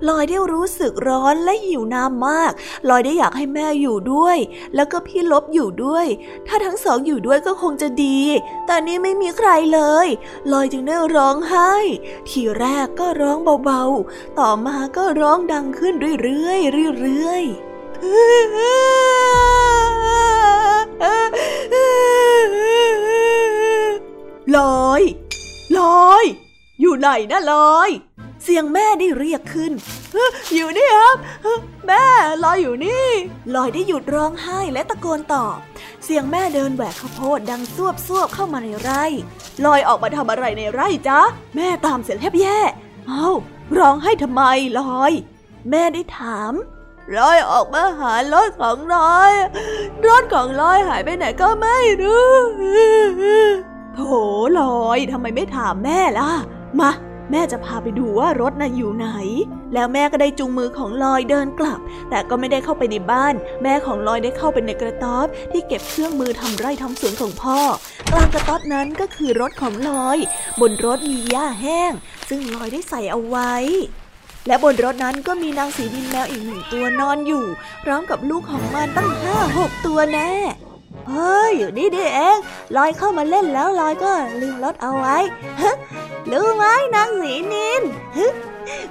[0.10, 2.52] ลอยได้รู้สึกร้อนและหิวน้ำมาก
[2.90, 4.38] ลอยได้อยากให้แม่อยู่ด้วย
[4.76, 6.06] แล้วก็พี่ลบอยู่ด้วย
[6.48, 8.22] ถ้าทั้งสองอยู่ด้วยก็คงจะดี
[8.66, 10.08] แต่นี่ไม่มีใครเลย
[10.52, 11.74] ลอยจึงได้ร้องไห้
[12.30, 17.70] ทีแรกก็ร้องเบาๆ ต่อมาก็ร้องดังขึ้นเรื่อยๆเรื่อยๆ
[18.02, 18.04] ล
[24.88, 25.02] อย
[25.80, 26.26] ลอย
[26.82, 27.89] อยู่ไหนนะลอย
[28.43, 29.72] เสียงแม่ได้เรียกขึ้น
[30.56, 31.16] อยู่นี่ครับ
[31.88, 32.04] แม่
[32.43, 33.06] ลอยอยู่นี่
[33.56, 35.58] ลอยได้หยุดร้องไห้และตะโกนตอบ
[36.04, 39.04] เสียงแม่เดินแหวกข้าวโพดดังซวบซวบเข้ามาในไร่
[39.66, 41.22] ลอยออกมาทำอะไรในไร่จ๊ะ
[41.56, 42.60] แม่ตามเสียแทบแย่
[43.08, 43.30] เอา้า
[43.80, 44.41] ร้องให้ทำไม
[44.80, 45.12] ลอย
[45.70, 46.54] แม่ได้ถาม
[47.18, 49.34] ลอยออกมาหารถของลอย
[50.08, 52.32] รถของลอยหายไปไหนก็ไม่รู้
[53.95, 53.99] โถ
[54.60, 56.32] ลอยทำไมไม่ถามแม่ล่ะ
[56.80, 56.91] มา
[57.32, 59.10] แม่จะพาไปดูว่ารถน่ะอยู่ไหน
[59.74, 61.80] แล้วแม่ก็ได้จูงมือของลอยเดินกลับ
[62.10, 63.34] แต่ก็ไม่ได้เข้าไปในบ้าน
[63.64, 67.60] แม่ของลอยได้เข้าไปในกระต๊อบ ที่เก็บเครื่องมือทำไร่ทำสวนของพ่อ
[68.12, 70.18] กลางกระต๊อบนั้นก็คือรถของลอย
[70.62, 71.91] บนรถมีหญ้าแห้ง
[72.30, 73.54] ซึ่งลอยได้ใส่เอาไว้
[74.48, 77.46] และบนรถนั้นก็มีนางสีดินแมวอีกหนึ่งตัวนอนอยู่
[77.84, 80.32] พร้อมกับลูกของมันตั้งห้าหกตัวแน่
[81.10, 82.38] เฮ้ยอยู่นี่ดิเอง
[82.78, 84.12] ลอยเข้ามาเล่นแล้วลอยก็
[84.42, 85.18] ลืมรถเอาไว้
[86.32, 86.66] รู้ไหม
[86.96, 87.82] นางสีนิน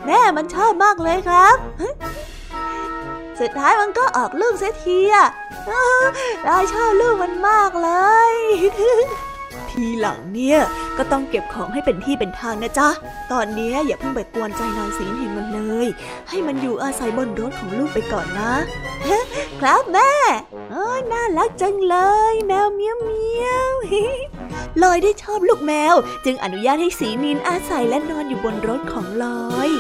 [0.07, 1.57] แม่มันชอบมากเลยครับ
[3.41, 5.29] สุดท้ายมันก็ออกลูกเสียทีอะ
[6.49, 7.91] ลอยชอบลูกมันมากเล
[8.31, 8.33] ย
[9.81, 10.59] ทีหลังเนี่ย
[10.99, 12.89] ก็ต้องเก็บของให้เป็นที่เป็นทางนะจ๊ะ
[13.33, 15.89] ตอนนี้อย่าเพิ่งไปกวนใจนายสีหิงมันเลย
[16.29, 18.53] ให้มันอยู่อาศัยบนรถของลูกไปก่อนนะ
[19.61, 20.13] ครับแม่
[20.71, 21.97] โอ้ยน่ารักจังเล
[22.33, 23.71] ย แมวเมียวเมียว
[24.83, 29.71] ลอยได้ชอบลูกแมว จึงอนุญาตให้สีนินอาศัยและนอนอยู่บนรถของลอย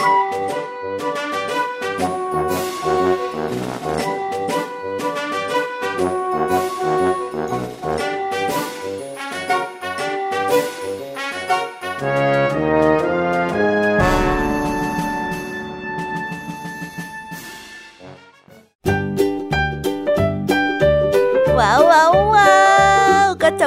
[0.00, 0.47] wow,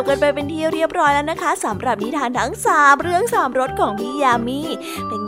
[0.02, 4.60] บกันไปเป็นที่เรียบร้อยแล้วนะคะสำหรับนิทานทั้งสามเรื่องสามรสของพี่ยามี
[5.08, 5.21] เป็น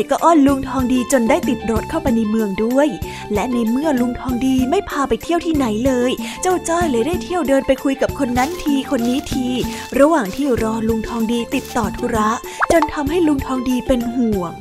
[0.00, 2.88] อยก็อ้อนลุงทองดีจนได้ติดรถเข้าไปในเมืองด้วย
[3.34, 6.10] และในเมื่อลุงทองดีไม่พาไปเที่ยวที่ไหนเลย
[6.42, 9.46] เจ้าจ้อยเลยได้เที่ยวเดินไปคุยกับคนนั้นทีคนนี้ที
[9.98, 12.30] ระหว่างที่รอลุงทองดีติดต่อธุระ
[12.72, 14.52] จนทำให้ลุงทองดีเป็นห่วง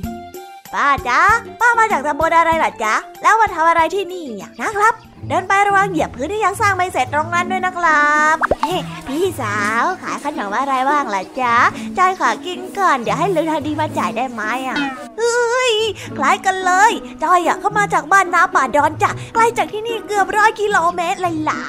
[0.74, 1.22] ป้าจ๊ะ
[1.60, 4.24] ป้ามาจากตำบลอะไรล่ะจ๊ะแล้วมาทำอะไรที่นี่
[4.62, 4.94] นะครับ
[5.28, 8.76] เดินไประวังเหยียบพื้นที่ยังสร้างไม่เสร็จตรงนั้นด้วยนะครับเฮ้
[9.08, 11.56] พี่สาวขายขนมอะไรบ้างล่ะจ๊ะ
[11.98, 14.78] จอยขอกินก่อนเดี๋ยวให้ลุงทางดีมาจ่ายได้ไหมอะ
[15.18, 15.74] เฮ้ย
[16.18, 16.92] คล้ายกันเลย
[17.24, 21.62] จอยอะก็มาจากบ้านนาป่าดอนจ้ะไกลจากที่นี่เกือบร้อยกิโลเมตรเลยล่ะ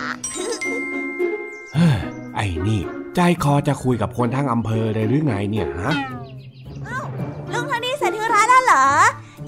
[1.74, 1.96] เฮ้ย
[2.34, 2.80] ไอ้นี่
[3.14, 5.94] ใจคอจะคุยกับคนทั้งอำเภอเลยหรือไงเนี่ยฮะ
[7.52, 8.86] ลุงทางนี้เสร็จธุระแล้วเหรอ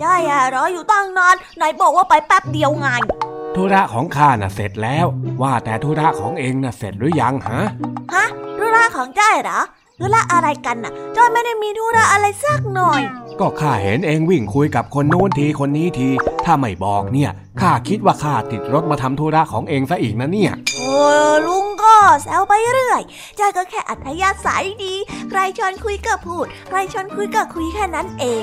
[0.02, 2.88] จอยอะรออยู่ตั้งนานไหนบอกว่าไปแป๊บเดียวไง
[3.56, 5.06] ธุระของข้าน่ะเสร็จแล้ว
[5.42, 7.62] ว่าแต่ธุระของเองน่ะเสร็จหรือยังฮะ
[8.14, 8.26] ฮะ
[8.58, 9.60] ธุระของจ้อยเหรอ
[9.98, 13.00] ธุระอะไรกันน่ะจ้อยไม่ได้มีธุระอะไรสักหน่อย
[13.40, 16.08] ก็ข้าเห็นเองวิ่งคุยกับคนโน้นทีคนนี้ที
[16.44, 17.30] ถ้าไม่บอกเนี่ย
[17.60, 20.92] ข้าคิดว่าข้าติดรถมาทำธุระของเองซะอีกนะเนี่ยโอ้
[21.46, 23.02] ลุงก็แซวไปเรื่อย
[23.38, 24.94] จ้อยก็แค่อัธยาศัยดี
[25.30, 28.42] ใครชวนคุยก็พูด ใครชวนคุยก็คุยแค่นั้นเอง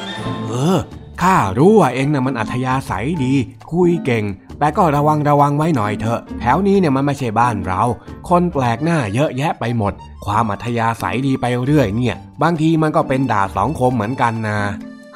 [0.49, 0.79] เออ
[1.21, 3.33] ข้ารู้ว่าเองน่ะมันอัธยาศัยดี
[3.71, 4.25] คุยเก่ง
[4.59, 7.81] แต่ก็ระวังระวังไว้หน่อยเถอะ แถวนี้เนี่ยมันไม่ใช่บ้านเรา
[8.29, 9.93] คนแปลกหน้าเยอะแยะไปหมด
[10.25, 14.59] ความอัธยาศัยดีไปเรื่อยเนี่ย บางทีมันก็เป็นดาบสองคมเหมือนกันนะ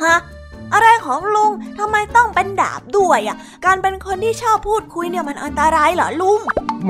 [0.03, 0.17] ฮะ
[0.73, 6.39] อะไรของลุงทำไมต้องเป็นดาบด้วยอะ การเป็นคนที่ชอบพูดคุยเนี่ยมันอันตรายเหรอลุง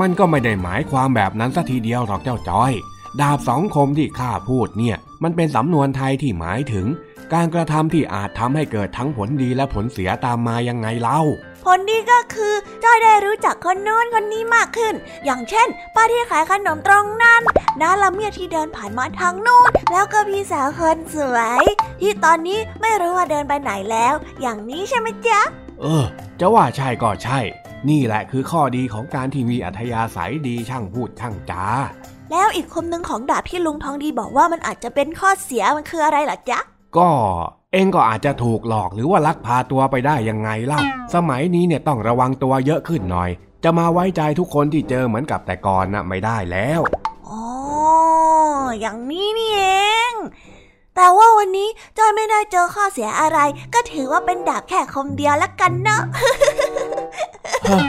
[0.00, 2.72] มันก็ไม่ได้หมายความแบบนั้นซะทีเดียวหรอกเจ้าจ้อย
[3.20, 6.86] ดาบสองคมที่ข้าพูดเนี่ย มันเป็นสำนวนไทยที่หมายถึง
[7.32, 11.20] การกระทำที่อาจทำให้เกิดทั้งผลดีและผลเสียตามมายังไงเล่า
[11.64, 12.54] ผลดีก็คือ
[12.84, 14.94] จ้อยได้รู้จักคนโน้นคนนี้มากขึ้น
[15.24, 17.42] อย่างเช่น ป้าที่ขายขนมตรงนั้น
[17.80, 21.64] น้าละเมียที่เดินผ่านมาทางนู้นแล้วก็พี่สาวคนสวย
[22.00, 25.40] ที่ตอนนี้ไม่รู้ว่าเดินไปไหนแล้ว อย่างนี้ใช่ไหมจ๊ะ
[25.80, 26.04] เออ
[26.40, 27.38] จะว่าใช่ก็ใช่
[27.88, 31.64] นี่แหละคือข้อดีของการที่มีอัธยาศัยดีช่างพูดช่างจา
[32.32, 36.58] แล้วอีกคมหนึ่งของดาบที่ลุงทองดีบอกว่ามันอาจจะเป็นข้อเสียมันคืออะไรล่ะจ๊ะ
[36.96, 37.08] ก็
[37.74, 40.80] เองก็อาจจะถูกหลอกหรือว่าลักพาตัวไปได้ยังไงเล่า
[41.14, 43.30] สมัยนี้เนี่ยต้องระวังตัวเยอะขึ้นหน่อย
[43.64, 46.80] จะมาไว้ใจทุกคนที่เจอเหมือนกับแต่ก่อนน่ะไม่ได้แล้ว
[47.28, 47.44] อ๋อ
[48.80, 49.64] อย่างนี้นี่เอ
[50.10, 50.12] ง
[50.96, 51.68] แต่ว่าวันนี้
[51.98, 53.38] จอยไม่ได้เจอข้อเสียอะไร
[53.74, 56.02] ก็ถือว่าเป็นดาบแค่คมเดียวละกันเนอะ
[57.64, 57.86] เฮ้อ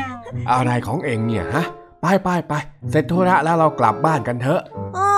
[0.51, 1.65] อะไรของเองเนี่ยฮะ
[2.01, 2.53] ไปไปไป
[2.91, 4.61] เสร็จธุระแล้วเรากลับบ้านกันเถอะ
[4.97, 5.11] อ๋อ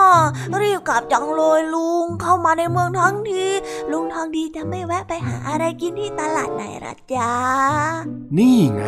[0.61, 3.45] รีบกลับจังเลยลุงเข้ามาในเมืองทั้งที
[3.91, 7.31] ลุงทองดีจะไม่แวะไปหาอะไรกินที่ตลาดไหนหรอจ๊ะ
[8.37, 8.85] นี่ไง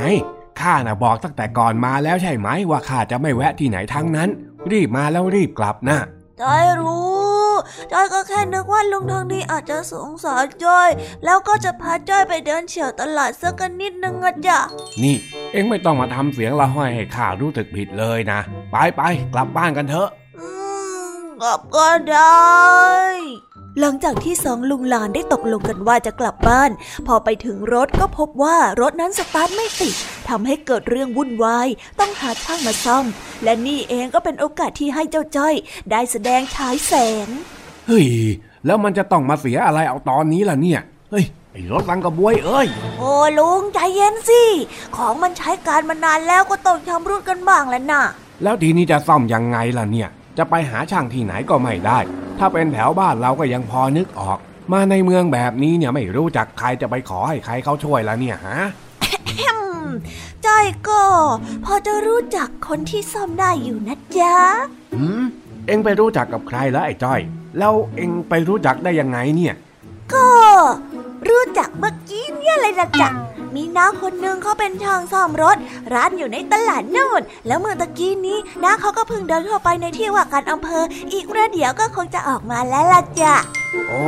[0.60, 4.30] ข้าน่ะบอกตั้งแต่ก่อนมาแล้วใช่ไหมว่าข้าจะไม่แวะที่ไหนทั้งนั้น
[4.72, 5.98] รีบมาแล้วรีบกลับนะ
[6.42, 7.29] จอยรู้
[7.92, 10.90] จอยก็แค่นึกว่าลุงทองดีอาจจะสงสารจอย
[11.24, 14.60] แล้วก็จะพาจอยไปเดินเฉียวตลาดสักกันนิดนึงอะจ้ะ
[15.04, 15.16] นี่
[15.52, 18.40] เอ็งไม่ต้องมาทำเสียงละห้อยให้ข้ารู้สึกผิดเลยนะ
[18.72, 19.02] ไปไป
[19.34, 20.48] กลับบ้านกันเถอะอื
[21.20, 22.40] มกลับก็ได้
[23.80, 26.72] หลังจากที่สองลุงหลานได้ตกลงกันว่าจะกลับบ้าน
[27.08, 29.96] พอไปถึงรถก็พบว่ารถนั้นสตาร์ทไม่ติด
[30.30, 31.68] ทำให้เกิดเรื่องวุ่นวาย
[32.00, 33.06] ต้องหาช่างมาซ่อม
[33.44, 35.56] และนี่เองก็เป็นโอกาสที่ให้เจ้าจ้อย
[35.92, 36.94] ได้แสดงฉายแส
[37.26, 37.28] ง
[37.88, 38.08] เฮ้ย
[38.66, 42.68] แล้วมันจะต้องมาเสียอะไรเอาตอนนี้ล่ะเนี่ย เฮ้ยไอ้รถลังกระบวยเอ้ย
[43.00, 44.44] โอ้ลุงใจเย็นสิ
[44.96, 48.02] ของมันใช้การมานานแล้วก็ต้องชำรุดกันบ้างแล้วนะ
[48.44, 52.00] แล้วทีนี้จะซ่อมยังไงล่ะเนี่ย จะไปหาช่างที่ไหนก็ไม่ได้
[52.40, 54.40] ถ้าเป็นแถวบ้านเราก็ยังพอนึกออก
[54.72, 58.60] มาในเมืองแบบนี้เนี่ยไม่รู้จักใครจะไปขอให้ใครเขาช่วยละเนี่ยฮะ
[59.40, 59.88] อืม
[60.46, 61.04] จ้อยก็
[61.66, 64.36] พอจะรู้จักคนที่ซ่อมได้อยู่นะจ๊ะ
[64.96, 65.24] หืม
[65.68, 67.20] เอ็งไปรู้จักกับใครแล้วไอ้จ้อย
[67.60, 69.56] แล้วเอ็งไปรู้จักได้ยังไงเนี่ย
[70.14, 70.28] ก็
[71.28, 73.10] รู้จักเมื่อกี้เนี่ยเลยนะจ๊ะ
[73.56, 75.58] มีน้าคนหนึงเขาเป็นช่างซ่อมรถ
[75.94, 83.34] ร้านอยู่ในตลาดนู่น แล้วเมื่อตะกี้นี้น้าเขาก็เพิ่งเดินเข้าไปในที่ว่าการอำเภอ อีกประเดี๋ยวก็คงจะออกมาแล้วล่ะจ๊ะ
[83.88, 84.02] โอ้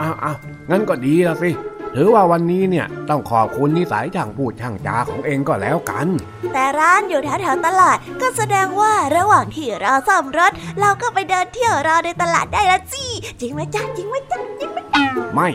[0.00, 0.36] อ้าวอ้าว
[0.70, 1.50] งั้นก็ดีละสิ
[1.96, 6.06] ถือว่าวันนี้เนี่ยต้องขอบคุณนิสัยช่างพูดช่างจาของเองก็แล้วกัน
[6.52, 13.04] แต่ร้านอยู่แถวๆตลาดก็แสดงว่าระหว่างที่เราซ่อมรถ เราก็ไปเดินเที่ยวรอในตลาดได้ละสิ
[13.40, 15.02] จริงไหมจ๊ะจริงไหมจ๊ะจริงไหมจ๊ะ
[15.34, 15.48] ไม่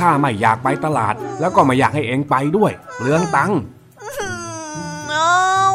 [0.00, 3.58] ข้าไม่อยากไปตลาด แล้วก็ไม่อยากให้เองไปด้วยเปลืองตังค์
[4.02, 4.08] อื
[4.98, 5.66] มเอา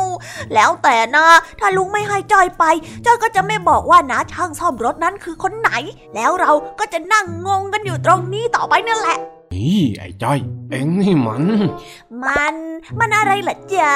[0.54, 1.26] แล้วแต่นะ
[1.60, 2.64] ถ้าลุงไม่ให้จอยไป
[3.06, 5.72] จอยก็จะไม่บอกว่านะช่างซ่อมรถนั้นคือคนไหน
[6.16, 9.18] แล้วเราก็จะนั่งงงกันอยู่ตรงนี้ต่อไปนั่นแหละ
[9.54, 11.44] นี่ไอ้จ้อย เอ็งนี่มัน
[12.24, 12.56] มัน
[13.00, 13.94] มันอะไรล่ะจ๊ะ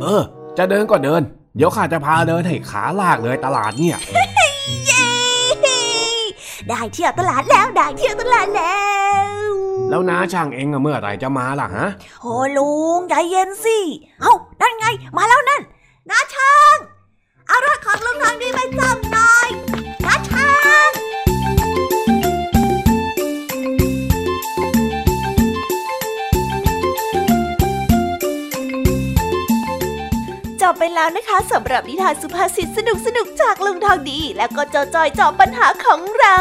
[0.00, 0.22] เออ
[0.58, 1.22] จะเดินก็เดิน
[1.56, 4.24] เดี๋ยวข้าจะพาเดินให้ขาลากเลยตลาดเนี่ยเย้
[6.68, 8.78] ได้เที่ยวตลาดแล้วได้เที่ยวตลาดแล้
[9.22, 9.52] ว
[9.90, 11.86] แล้วน้าช่างเองอะเมื่อไหร่จะมาล่ะฮะ
[12.22, 13.78] โอ้ลุงใจเย็นสิ
[14.20, 14.86] เอ้านั่นไง
[15.16, 15.62] มาแล้วนั่น
[16.10, 16.76] น้าช่าง
[17.48, 19.48] เอารถของลุงทองดีไปซ่อมหน่อย
[30.74, 36.40] บไปแล้วนะคะสำหรับนิทานสุภาษิตสนุกสนุกจากลุงทองดี และก็เจ้าจอยจอบปัญหาของเรา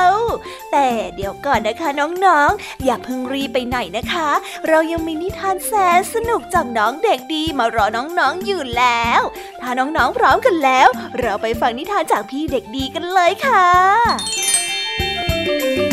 [0.71, 1.89] แต่เดี๋ยวก่อนนะคะ
[2.25, 4.29] น้องๆอย่าเพิ่งรีไปไหนนะคะ
[4.67, 9.21] เรายังมีนิทานแสนสนุกจากน้องเด็กดีมารอน้องๆอยู่แล้ว
[9.61, 10.87] ถ้าน้องๆพร้อมกันแล้ว
[11.19, 13.67] เราไปฟังนิทานจากพี่เด็กดีกันเลยค่ะ
[15.91, 15.92] โ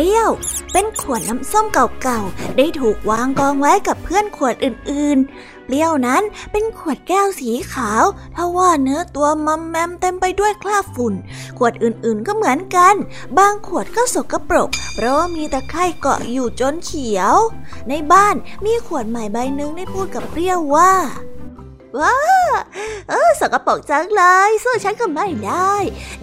[0.00, 0.30] รี้ยว
[0.72, 6.22] เป็นขวดน้ำส้มเก่าๆ ได้ถูกวางกองไว้กับเพื่อนขวดอื่นๆ เปรี้ยวนั้น
[6.52, 8.04] เป็นขวดแก้วสีขาว
[8.36, 11.14] ทว่าเนื้อตัวมัมแมมเต็มไปด้วยคราบฝุ่น
[11.58, 12.94] ขวดอื่นๆก็เหมือนกัน
[13.38, 17.34] บางขวดก็สกปรก เพราะว่ามีตะไคร่เกาะอยู่จนเขียว
[17.88, 18.34] ในบ้าน
[18.64, 20.92] มีขวดใหม่ใบหนึ่งได้พูดกับเปรี้ยวว่า
[21.98, 22.16] ว้า
[23.08, 25.74] เออสกปรกจังเลยสู้ฉันก็ไม่ได้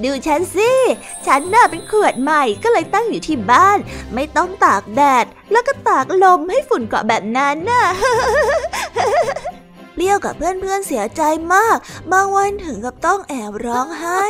[0.03, 0.71] ดูฉันสิ
[1.25, 3.77] ฉันน่าเป็นขวดใหม่ก็เลยตั้งอยู่ที่บ้าน
[4.13, 7.83] ไม่ต้องตากแดด แล้วก็ตากลมให้ฝุ่นเกาะแบบนั้นน่ะ
[9.93, 11.21] เปรี้ยวกับเพื่อนๆเสียใจ
[11.53, 11.77] มาก
[12.11, 14.23] บางวันถึงกับต้องแอบร้องไห้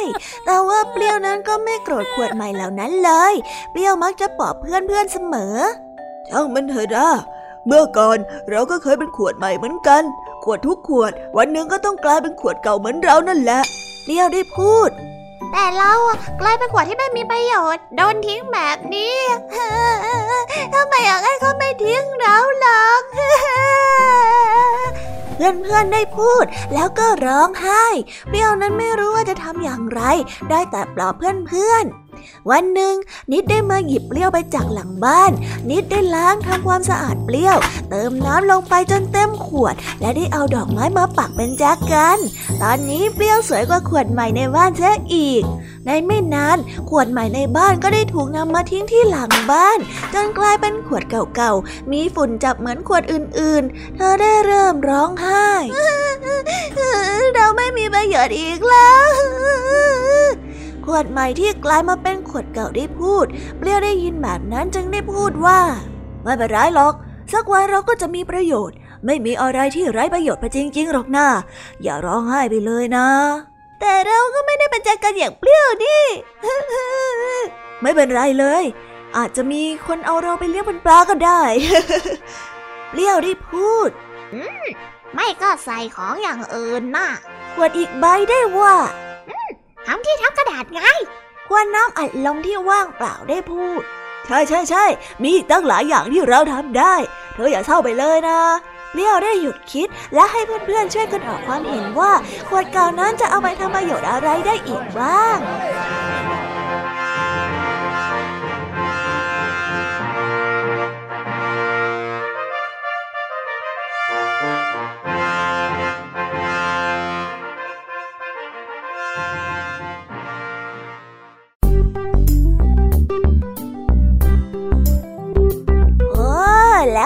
[0.46, 3.34] แต่ว่าเปรี้ยวนั้นก็ไม่โกรธขวดใหม่เหล่านั้นเลย
[3.72, 5.56] เปรี้ยวมักจะปลอบเพื่อนๆเสมอ
[6.30, 7.10] ช่างมันเถอะนะ
[7.68, 8.18] เมื่อก่อน
[8.50, 10.04] เราก็เคยเป็นขวดใหม่เหมือนกัน
[10.52, 13.62] วดทุกขวด วันหนึ่งก็ต้องกลายเป็นขวดเก่าเหมือนเรานั่นแหละ
[14.06, 14.90] เลี้ยวได้พูด
[15.52, 15.92] แต่เรา
[16.42, 19.18] กลายเป็นขวดที่ไม่มีประโยชน์โดนทิ้งแบบนี้
[20.74, 23.02] ทำไมอยากให้เขาไม่ทิ้งเราหรอก
[25.36, 27.86] เพื่อนๆได้พูดแล้วก็ร้องไห้
[28.30, 30.02] เปรี้ยวนั้นไม่รู้ว่าจะทำอย่างไร
[30.50, 32.07] ได้แต่ปลอบเพื่อนๆ
[32.50, 32.96] วันหนึ่ง
[33.32, 35.32] นิดได้มาหยิบเปรี้ยวไปจากหลังบ้าน
[35.70, 37.58] นิดได้ล้างทำความสะอาดเปรี้ยว
[37.90, 42.18] เติมน้ำลงไปจนเต็มขวด และได้เอาดอกไม้มาปักเป็นแจกัน
[42.62, 45.44] ตอนนี้เปรี้ยวสวยกว่าขวดใหม่ในบ้านเสียอีก
[45.86, 46.58] ในไม่นาน
[46.90, 49.78] ขวดใหม่ในบ้านก็ได้ถูกนำมาทิ้งที่หลังบ้าน
[50.14, 55.50] จนกลายเป็นขวดเก่าๆ มีฝุ่นจับเหมือนขวดอื่นๆ เธอได้เริ่มร้องไห้
[57.36, 59.08] เราไม่มีประโยชน์อีกแล้ว
[60.90, 63.26] ขวดใหม่ที่กลายมาเป็นขวดเก่าได้พูด
[63.58, 65.60] เปรี้ยวได้ยินแบบนั้นจึงได้พูดว่า
[66.24, 66.94] ไม่เป็นไรหรอก
[67.34, 71.28] สักวันเราก็จะมีประโยชน์ ไม่มีอะไรที่ไร้ประโยชน์ไปจริงๆหรอกนะ
[71.84, 73.08] อย่าร้องไห้ไปเลยนะ
[73.80, 76.04] แต่เราก็ไม่ได้เป็นใจกันอย่างเปรี้ยวนี่
[77.82, 78.64] ไม่เป็นไรเลย
[79.18, 81.42] อาจจะมีคนเอาเราไปเลี้ยงเป็นปลาก็ได้
[82.90, 83.90] เปรี้ยวได้พูด
[85.14, 87.08] ไม่ก็ใส่ของอย่างอื่นน่ะ
[87.54, 88.76] ขวดอีกใบได้ว่า
[89.88, 90.82] ทำที่ทับกระดาษไง
[91.48, 93.82] ควรน้องอัดลงที่ว่างเปล่าได้พูด
[94.28, 94.86] ใช่ใช่ใช่
[95.22, 96.94] มีอีกตั้งหลายอย่างที่เราทำได้
[97.34, 98.40] เธออย่าเศร้าไปเลยนะ
[98.94, 102.12] เลี้ยวได้หยุดคิดและให้เพื่อนๆช่วยกันออกความเห็นว่า
[102.48, 105.38] ขวดเก่านั้นจะเอาไปทำประโยชน์อะไรได้อีกบ้าง